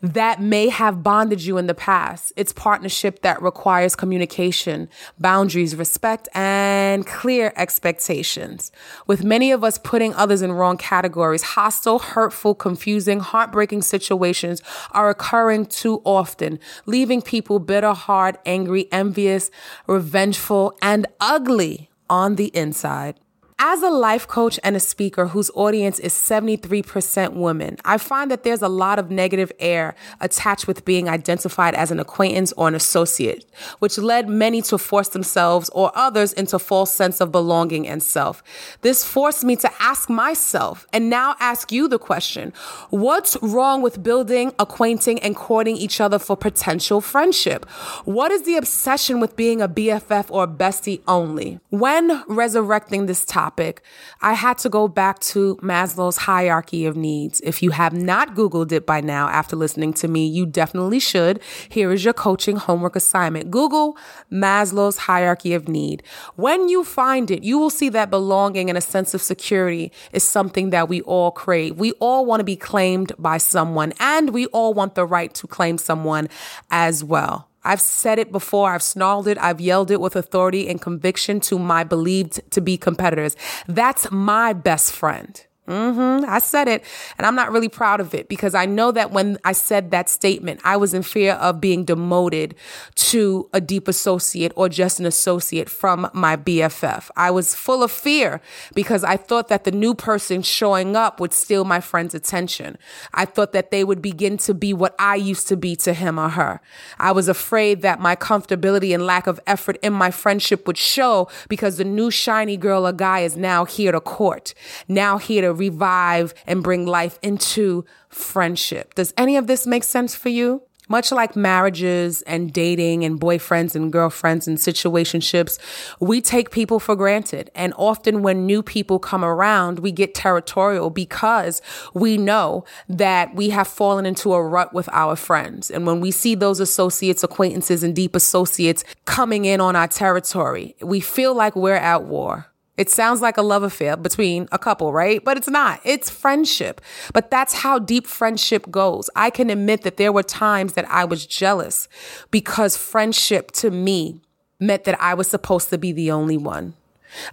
That 0.00 0.40
may 0.40 0.68
have 0.68 1.02
bonded 1.02 1.42
you 1.42 1.58
in 1.58 1.66
the 1.66 1.74
past. 1.74 2.32
It's 2.36 2.52
partnership 2.52 3.22
that 3.22 3.42
requires 3.42 3.96
communication, 3.96 4.88
boundaries, 5.18 5.74
respect, 5.74 6.28
and 6.34 7.04
clear 7.04 7.52
expectations. 7.56 8.70
With 9.08 9.24
many 9.24 9.50
of 9.50 9.64
us 9.64 9.76
putting 9.78 10.14
others 10.14 10.40
in 10.40 10.52
wrong 10.52 10.76
categories, 10.76 11.42
hostile, 11.42 11.98
hurtful, 11.98 12.54
confusing, 12.54 13.18
heartbreaking 13.18 13.82
situations 13.82 14.62
are 14.92 15.10
occurring 15.10 15.66
too 15.66 16.00
often, 16.04 16.60
leaving 16.86 17.22
people 17.22 17.58
bitter, 17.58 17.92
hard, 17.92 18.38
angry, 18.46 18.86
envious, 18.92 19.50
revengeful, 19.88 20.78
and 20.80 21.08
ugly 21.20 21.90
on 22.08 22.36
the 22.36 22.46
inside. 22.56 23.18
As 23.60 23.82
a 23.82 23.90
life 23.90 24.26
coach 24.26 24.58
and 24.64 24.74
a 24.74 24.80
speaker 24.80 25.28
whose 25.28 25.48
audience 25.54 26.00
is 26.00 26.12
73% 26.12 27.34
women, 27.34 27.76
I 27.84 27.98
find 27.98 28.28
that 28.32 28.42
there's 28.42 28.62
a 28.62 28.68
lot 28.68 28.98
of 28.98 29.12
negative 29.12 29.52
air 29.60 29.94
attached 30.20 30.66
with 30.66 30.84
being 30.84 31.08
identified 31.08 31.76
as 31.76 31.92
an 31.92 32.00
acquaintance 32.00 32.52
or 32.56 32.66
an 32.66 32.74
associate, 32.74 33.44
which 33.78 33.96
led 33.96 34.28
many 34.28 34.60
to 34.62 34.76
force 34.76 35.08
themselves 35.10 35.68
or 35.68 35.92
others 35.94 36.32
into 36.32 36.58
false 36.58 36.92
sense 36.92 37.20
of 37.20 37.30
belonging 37.30 37.86
and 37.86 38.02
self. 38.02 38.42
This 38.80 39.04
forced 39.04 39.44
me 39.44 39.54
to 39.56 39.70
ask 39.78 40.10
myself 40.10 40.88
and 40.92 41.08
now 41.08 41.36
ask 41.38 41.70
you 41.70 41.86
the 41.86 41.98
question, 41.98 42.52
what's 42.90 43.36
wrong 43.40 43.82
with 43.82 44.02
building, 44.02 44.52
acquainting, 44.58 45.20
and 45.20 45.36
courting 45.36 45.76
each 45.76 46.00
other 46.00 46.18
for 46.18 46.36
potential 46.36 47.00
friendship? 47.00 47.70
What 48.04 48.32
is 48.32 48.42
the 48.42 48.56
obsession 48.56 49.20
with 49.20 49.36
being 49.36 49.62
a 49.62 49.68
BFF 49.68 50.26
or 50.30 50.48
bestie 50.48 51.02
only? 51.06 51.60
When 51.70 52.24
resurrecting 52.26 53.06
this 53.06 53.24
topic, 53.24 53.43
topic, 53.44 53.82
I 54.22 54.32
had 54.32 54.56
to 54.58 54.68
go 54.68 54.88
back 54.88 55.18
to 55.32 55.56
Maslow's 55.56 56.16
hierarchy 56.16 56.86
of 56.86 56.96
needs. 56.96 57.40
If 57.44 57.62
you 57.62 57.70
have 57.72 57.92
not 57.92 58.34
Googled 58.34 58.72
it 58.72 58.86
by 58.86 59.00
now 59.02 59.28
after 59.28 59.54
listening 59.54 59.92
to 59.94 60.08
me, 60.08 60.26
you 60.26 60.46
definitely 60.46 60.98
should. 60.98 61.40
Here 61.68 61.92
is 61.92 62.04
your 62.04 62.14
coaching 62.14 62.56
homework 62.56 62.96
assignment. 62.96 63.50
Google 63.50 63.96
Maslow's 64.32 64.96
hierarchy 64.96 65.52
of 65.52 65.68
need. 65.68 66.02
When 66.36 66.68
you 66.68 66.84
find 66.84 67.30
it, 67.30 67.42
you 67.42 67.58
will 67.58 67.70
see 67.70 67.90
that 67.90 68.10
belonging 68.10 68.70
and 68.70 68.78
a 68.78 68.80
sense 68.94 69.12
of 69.14 69.20
security 69.20 69.92
is 70.12 70.24
something 70.24 70.70
that 70.70 70.88
we 70.88 71.02
all 71.02 71.30
crave. 71.30 71.78
We 71.78 71.92
all 72.00 72.24
want 72.24 72.40
to 72.40 72.44
be 72.44 72.56
claimed 72.56 73.12
by 73.18 73.38
someone 73.38 73.92
and 74.00 74.30
we 74.30 74.46
all 74.46 74.72
want 74.72 74.94
the 74.94 75.06
right 75.06 75.32
to 75.34 75.46
claim 75.46 75.76
someone 75.76 76.28
as 76.70 77.04
well. 77.04 77.48
I've 77.64 77.80
said 77.80 78.18
it 78.18 78.30
before. 78.30 78.72
I've 78.72 78.82
snarled 78.82 79.26
it. 79.28 79.38
I've 79.38 79.60
yelled 79.60 79.90
it 79.90 80.00
with 80.00 80.16
authority 80.16 80.68
and 80.68 80.80
conviction 80.80 81.40
to 81.40 81.58
my 81.58 81.84
believed 81.84 82.40
to 82.50 82.60
be 82.60 82.76
competitors. 82.76 83.36
That's 83.66 84.10
my 84.10 84.52
best 84.52 84.92
friend. 84.92 85.44
Mm-hmm. 85.66 86.28
I 86.28 86.40
said 86.40 86.68
it, 86.68 86.84
and 87.16 87.26
I'm 87.26 87.34
not 87.34 87.50
really 87.50 87.70
proud 87.70 87.98
of 87.98 88.14
it 88.14 88.28
because 88.28 88.54
I 88.54 88.66
know 88.66 88.92
that 88.92 89.12
when 89.12 89.38
I 89.44 89.52
said 89.52 89.92
that 89.92 90.10
statement, 90.10 90.60
I 90.62 90.76
was 90.76 90.92
in 90.92 91.02
fear 91.02 91.32
of 91.34 91.58
being 91.58 91.86
demoted 91.86 92.54
to 92.96 93.48
a 93.54 93.62
deep 93.62 93.88
associate 93.88 94.52
or 94.56 94.68
just 94.68 95.00
an 95.00 95.06
associate 95.06 95.70
from 95.70 96.10
my 96.12 96.36
BFF. 96.36 97.10
I 97.16 97.30
was 97.30 97.54
full 97.54 97.82
of 97.82 97.90
fear 97.90 98.42
because 98.74 99.04
I 99.04 99.16
thought 99.16 99.48
that 99.48 99.64
the 99.64 99.70
new 99.70 99.94
person 99.94 100.42
showing 100.42 100.96
up 100.96 101.18
would 101.18 101.32
steal 101.32 101.64
my 101.64 101.80
friend's 101.80 102.14
attention. 102.14 102.76
I 103.14 103.24
thought 103.24 103.52
that 103.52 103.70
they 103.70 103.84
would 103.84 104.02
begin 104.02 104.36
to 104.38 104.52
be 104.52 104.74
what 104.74 104.94
I 104.98 105.14
used 105.16 105.48
to 105.48 105.56
be 105.56 105.76
to 105.76 105.94
him 105.94 106.18
or 106.18 106.28
her. 106.28 106.60
I 106.98 107.12
was 107.12 107.26
afraid 107.26 107.80
that 107.80 108.00
my 108.00 108.16
comfortability 108.16 108.92
and 108.92 109.06
lack 109.06 109.26
of 109.26 109.40
effort 109.46 109.78
in 109.82 109.94
my 109.94 110.10
friendship 110.10 110.66
would 110.66 110.76
show 110.76 111.28
because 111.48 111.78
the 111.78 111.84
new 111.84 112.10
shiny 112.10 112.58
girl 112.58 112.86
or 112.86 112.92
guy 112.92 113.20
is 113.20 113.34
now 113.34 113.64
here 113.64 113.92
to 113.92 114.00
court, 114.00 114.52
now 114.88 115.16
here 115.16 115.40
to 115.40 115.53
revive 115.54 116.34
and 116.46 116.62
bring 116.62 116.86
life 116.86 117.18
into 117.22 117.84
friendship. 118.08 118.94
Does 118.94 119.14
any 119.16 119.36
of 119.36 119.46
this 119.46 119.66
make 119.66 119.84
sense 119.84 120.14
for 120.14 120.28
you? 120.28 120.62
Much 120.86 121.10
like 121.10 121.34
marriages 121.34 122.20
and 122.22 122.52
dating 122.52 123.04
and 123.04 123.18
boyfriends 123.18 123.74
and 123.74 123.90
girlfriends 123.90 124.46
and 124.46 124.58
situationships, 124.58 125.58
we 125.98 126.20
take 126.20 126.50
people 126.50 126.78
for 126.78 126.94
granted. 126.94 127.50
And 127.54 127.72
often 127.78 128.22
when 128.22 128.44
new 128.44 128.62
people 128.62 128.98
come 128.98 129.24
around, 129.24 129.78
we 129.78 129.92
get 129.92 130.14
territorial 130.14 130.90
because 130.90 131.62
we 131.94 132.18
know 132.18 132.66
that 132.86 133.34
we 133.34 133.48
have 133.48 133.66
fallen 133.66 134.04
into 134.04 134.34
a 134.34 134.46
rut 134.46 134.74
with 134.74 134.90
our 134.92 135.16
friends. 135.16 135.70
And 135.70 135.86
when 135.86 136.00
we 136.00 136.10
see 136.10 136.34
those 136.34 136.60
associates, 136.60 137.24
acquaintances, 137.24 137.82
and 137.82 137.96
deep 137.96 138.14
associates 138.14 138.84
coming 139.06 139.46
in 139.46 139.62
on 139.62 139.76
our 139.76 139.88
territory, 139.88 140.76
we 140.82 141.00
feel 141.00 141.34
like 141.34 141.56
we're 141.56 141.76
at 141.76 142.04
war. 142.04 142.48
It 142.76 142.90
sounds 142.90 143.22
like 143.22 143.36
a 143.36 143.42
love 143.42 143.62
affair 143.62 143.96
between 143.96 144.48
a 144.50 144.58
couple, 144.58 144.92
right? 144.92 145.22
But 145.22 145.36
it's 145.36 145.48
not. 145.48 145.80
It's 145.84 146.10
friendship. 146.10 146.80
But 147.12 147.30
that's 147.30 147.54
how 147.54 147.78
deep 147.78 148.06
friendship 148.06 148.70
goes. 148.70 149.08
I 149.14 149.30
can 149.30 149.48
admit 149.48 149.82
that 149.82 149.96
there 149.96 150.12
were 150.12 150.24
times 150.24 150.72
that 150.72 150.88
I 150.90 151.04
was 151.04 151.24
jealous 151.24 151.88
because 152.32 152.76
friendship 152.76 153.52
to 153.52 153.70
me 153.70 154.20
meant 154.58 154.84
that 154.84 155.00
I 155.00 155.14
was 155.14 155.28
supposed 155.28 155.70
to 155.70 155.78
be 155.78 155.92
the 155.92 156.10
only 156.10 156.36
one. 156.36 156.74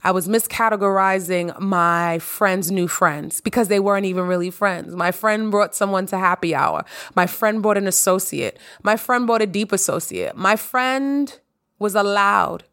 I 0.04 0.12
was 0.12 0.28
miscategorizing 0.28 1.60
my 1.60 2.20
friends' 2.20 2.72
new 2.72 2.88
friends 2.88 3.42
because 3.42 3.68
they 3.68 3.80
weren't 3.80 4.06
even 4.06 4.28
really 4.28 4.52
friends. 4.52 4.96
My 4.96 5.12
friend 5.12 5.50
brought 5.50 5.76
someone 5.76 6.06
to 6.08 6.20
happy 6.20 6.54
hour. 6.54 6.86
My 7.16 7.26
friend 7.26 7.64
brought 7.64 7.78
an 7.78 7.88
associate. 7.88 8.60
My 8.84 8.96
friend 8.96 9.26
brought 9.26 9.42
a 9.42 9.48
deep 9.48 9.72
associate. 9.72 10.36
My 10.36 10.56
friend 10.56 11.36
was 11.80 11.96
allowed 11.96 12.64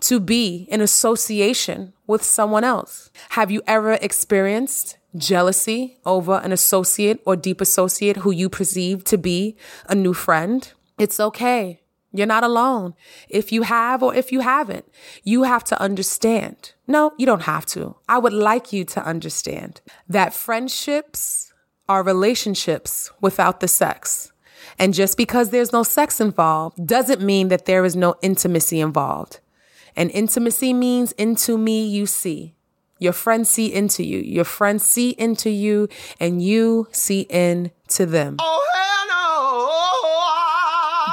to 0.00 0.20
be 0.20 0.66
in 0.70 0.80
association 0.80 1.92
with 2.06 2.22
someone 2.22 2.64
else. 2.64 3.10
Have 3.30 3.50
you 3.50 3.62
ever 3.66 3.94
experienced 3.94 4.98
jealousy 5.16 5.98
over 6.04 6.40
an 6.44 6.52
associate 6.52 7.20
or 7.24 7.36
deep 7.36 7.60
associate 7.60 8.18
who 8.18 8.30
you 8.30 8.48
perceive 8.48 9.04
to 9.04 9.18
be 9.18 9.56
a 9.88 9.94
new 9.94 10.12
friend? 10.12 10.72
It's 10.98 11.18
okay. 11.18 11.82
You're 12.12 12.26
not 12.26 12.44
alone. 12.44 12.94
If 13.28 13.52
you 13.52 13.62
have 13.62 14.02
or 14.02 14.14
if 14.14 14.32
you 14.32 14.40
haven't, 14.40 14.86
you 15.22 15.42
have 15.42 15.64
to 15.64 15.80
understand. 15.80 16.72
No, 16.86 17.12
you 17.18 17.26
don't 17.26 17.42
have 17.42 17.66
to. 17.66 17.96
I 18.08 18.18
would 18.18 18.32
like 18.32 18.72
you 18.72 18.84
to 18.84 19.04
understand 19.04 19.80
that 20.08 20.32
friendships 20.32 21.52
are 21.88 22.02
relationships 22.02 23.10
without 23.20 23.60
the 23.60 23.68
sex. 23.68 24.32
And 24.78 24.94
just 24.94 25.16
because 25.16 25.50
there's 25.50 25.72
no 25.72 25.82
sex 25.82 26.20
involved 26.20 26.86
doesn't 26.86 27.20
mean 27.20 27.48
that 27.48 27.66
there 27.66 27.84
is 27.84 27.94
no 27.94 28.16
intimacy 28.22 28.80
involved. 28.80 29.40
And 29.96 30.10
intimacy 30.10 30.72
means 30.72 31.12
into 31.12 31.56
me 31.56 31.86
you 31.86 32.06
see. 32.06 32.54
Your 32.98 33.12
friends 33.12 33.50
see 33.50 33.72
into 33.72 34.04
you. 34.04 34.18
Your 34.18 34.44
friends 34.44 34.84
see 34.84 35.10
into 35.10 35.50
you 35.50 35.88
and 36.20 36.42
you 36.42 36.88
see 36.92 37.22
into 37.30 38.06
them. 38.06 38.36
Oh. 38.38 38.66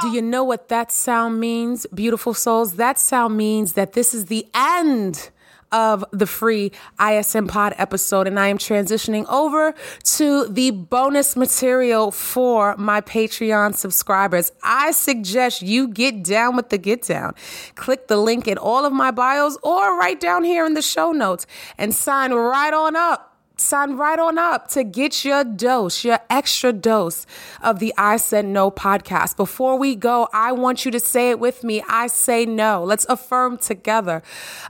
Do 0.04 0.10
you 0.10 0.20
know 0.20 0.44
what 0.44 0.68
that 0.68 0.92
sound 0.92 1.40
means, 1.40 1.86
beautiful 1.86 2.34
souls? 2.34 2.74
That 2.74 2.98
sound 2.98 3.38
means 3.38 3.72
that 3.72 3.94
this 3.94 4.12
is 4.12 4.26
the 4.26 4.46
end 4.54 5.30
of 5.74 6.04
the 6.12 6.26
free 6.26 6.70
ISN 7.00 7.48
pod 7.48 7.74
episode, 7.76 8.28
and 8.28 8.38
I 8.38 8.46
am 8.46 8.58
transitioning 8.58 9.26
over 9.28 9.74
to 10.04 10.46
the 10.46 10.70
bonus 10.70 11.36
material 11.36 12.12
for 12.12 12.76
my 12.76 13.00
Patreon 13.00 13.74
subscribers. 13.74 14.52
I 14.62 14.92
suggest 14.92 15.62
you 15.62 15.88
get 15.88 16.22
down 16.22 16.54
with 16.54 16.68
the 16.68 16.78
get 16.78 17.02
down. 17.02 17.34
Click 17.74 18.06
the 18.06 18.16
link 18.16 18.46
in 18.46 18.56
all 18.56 18.84
of 18.84 18.92
my 18.92 19.10
bios 19.10 19.58
or 19.64 19.98
right 19.98 20.18
down 20.18 20.44
here 20.44 20.64
in 20.64 20.74
the 20.74 20.82
show 20.82 21.10
notes 21.10 21.44
and 21.76 21.92
sign 21.92 22.32
right 22.32 22.72
on 22.72 22.94
up 22.94 23.33
sign 23.56 23.96
right 23.96 24.18
on 24.18 24.36
up 24.36 24.68
to 24.68 24.82
get 24.82 25.24
your 25.24 25.44
dose, 25.44 26.04
your 26.04 26.18
extra 26.28 26.72
dose 26.72 27.24
of 27.62 27.78
the 27.78 27.94
I 27.96 28.16
Said 28.16 28.44
No 28.44 28.70
podcast. 28.70 29.36
Before 29.36 29.78
we 29.78 29.94
go, 29.94 30.28
I 30.32 30.52
want 30.52 30.84
you 30.84 30.90
to 30.90 30.98
say 30.98 31.30
it 31.30 31.38
with 31.38 31.62
me. 31.62 31.82
I 31.88 32.08
say 32.08 32.46
no. 32.46 32.82
Let's 32.82 33.06
affirm 33.08 33.58
together. 33.58 34.22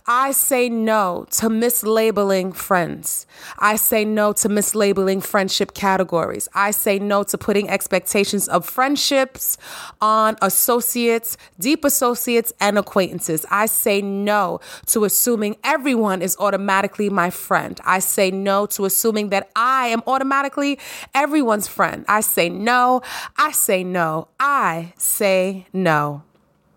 I 0.07 0.33
say 0.33 0.68
no 0.68 1.27
to 1.33 1.49
mislabeling 1.49 2.55
friends. 2.55 3.27
I 3.59 3.77
say 3.77 4.05
no 4.05 4.33
to 4.35 4.49
mislabeling 4.49 5.23
friendship 5.23 5.73
categories. 5.73 6.49
I 6.55 6.70
say 6.70 6.99
no 6.99 7.23
to 7.25 7.38
putting 7.38 7.70
expectations 7.70 8.49
of 8.49 8.66
friendships 8.66 9.57
on 10.01 10.37
associates, 10.42 11.38
deep 11.59 11.85
associates, 11.85 12.53
and 12.61 12.79
acquaintances. 12.79 13.47
I 13.51 13.66
say 13.66 14.03
no 14.03 14.61
to 14.87 15.05
assuming 15.05 15.57
everyone 15.64 16.20
is 16.20 16.37
automatically 16.38 17.09
my 17.09 17.31
friend. 17.31 17.81
I 17.85 18.01
say 18.01 18.31
no 18.31 18.66
to 18.74 18.84
assuming 18.84 19.30
that 19.30 19.50
I 19.56 19.88
am 19.88 20.02
automatically 20.06 20.78
everyone's 21.14 21.68
friend. 21.68 22.04
I 22.08 22.20
say 22.20 22.48
no. 22.48 23.02
I 23.37 23.52
say 23.52 23.84
no. 23.84 24.28
I 24.38 24.92
say 24.96 25.66
no. 25.72 26.22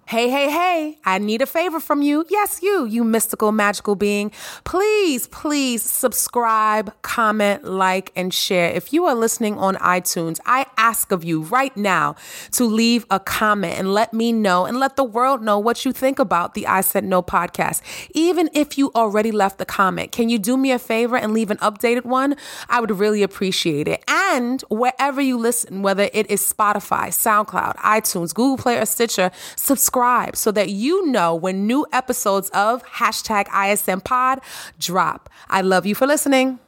Hey, 0.10 0.30
hey, 0.30 0.50
hey, 0.50 1.00
I 1.04 1.18
need 1.18 1.42
a 1.42 1.46
favor 1.46 1.82
from 1.82 2.02
you. 2.02 2.24
Yes, 2.30 2.62
you, 2.64 2.86
you 2.86 3.04
mystical, 3.04 3.52
magical 3.52 3.96
being. 3.96 4.32
Please, 4.64 5.28
please 5.28 5.84
subscribe, 5.84 6.94
comment, 7.02 7.66
like, 7.66 8.14
and 8.16 8.34
share. 8.34 8.70
If 8.72 8.94
you 8.94 9.04
are 9.04 9.14
listening 9.14 9.58
on 9.58 9.76
iTunes, 9.76 10.40
I 10.46 10.66
ask 10.78 11.12
of 11.12 11.26
you 11.26 11.42
right 11.42 11.76
now 11.76 12.16
to 12.54 12.64
leave 12.64 13.06
a 13.12 13.20
comment 13.20 13.78
and 13.78 13.94
let 13.94 14.14
me 14.14 14.32
know 14.32 14.66
and 14.66 14.80
let 14.80 14.96
the 14.96 15.04
world 15.04 15.42
know 15.42 15.60
what 15.60 15.84
you 15.84 15.92
think 15.92 16.20
about 16.20 16.54
the 16.54 16.68
I 16.68 16.80
Said 16.80 17.04
No 17.04 17.22
podcast. 17.22 17.82
Even 18.12 18.50
if 18.54 18.78
you 18.78 18.94
already 18.96 19.34
left 19.34 19.60
a 19.60 19.66
comment, 19.66 20.14
can 20.14 20.30
you 20.30 20.40
do 20.40 20.56
me 20.56 20.72
a 20.72 20.80
favor 20.80 21.18
and 21.18 21.34
leave 21.34 21.52
an 21.52 21.58
updated 21.58 22.06
one? 22.06 22.38
I 22.70 22.80
would 22.80 22.92
really 22.92 23.24
appreciate 23.24 23.90
it. 23.90 24.06
And 24.08 24.62
wherever 24.70 25.20
you 25.20 25.38
listen, 25.38 25.82
whether 25.82 26.10
it 26.14 26.32
is 26.32 26.40
Spotify, 26.42 27.10
SoundCloud, 27.10 27.76
iTunes, 27.80 28.34
Google 28.34 28.56
Play, 28.56 28.78
or 28.78 28.86
Stitcher, 28.86 29.32
subscribe 29.58 29.97
subscribe 29.98 30.36
so 30.36 30.52
that 30.52 30.70
you 30.70 31.08
know 31.08 31.34
when 31.34 31.66
new 31.66 31.86
episodes 31.92 32.50
of 32.50 32.84
hashtag 32.86 33.48
ISN 33.54 34.02
Pod 34.02 34.40
drop. 34.80 35.30
I 35.50 35.62
love 35.62 35.86
you 35.86 35.96
for 35.96 36.06
listening. 36.06 36.60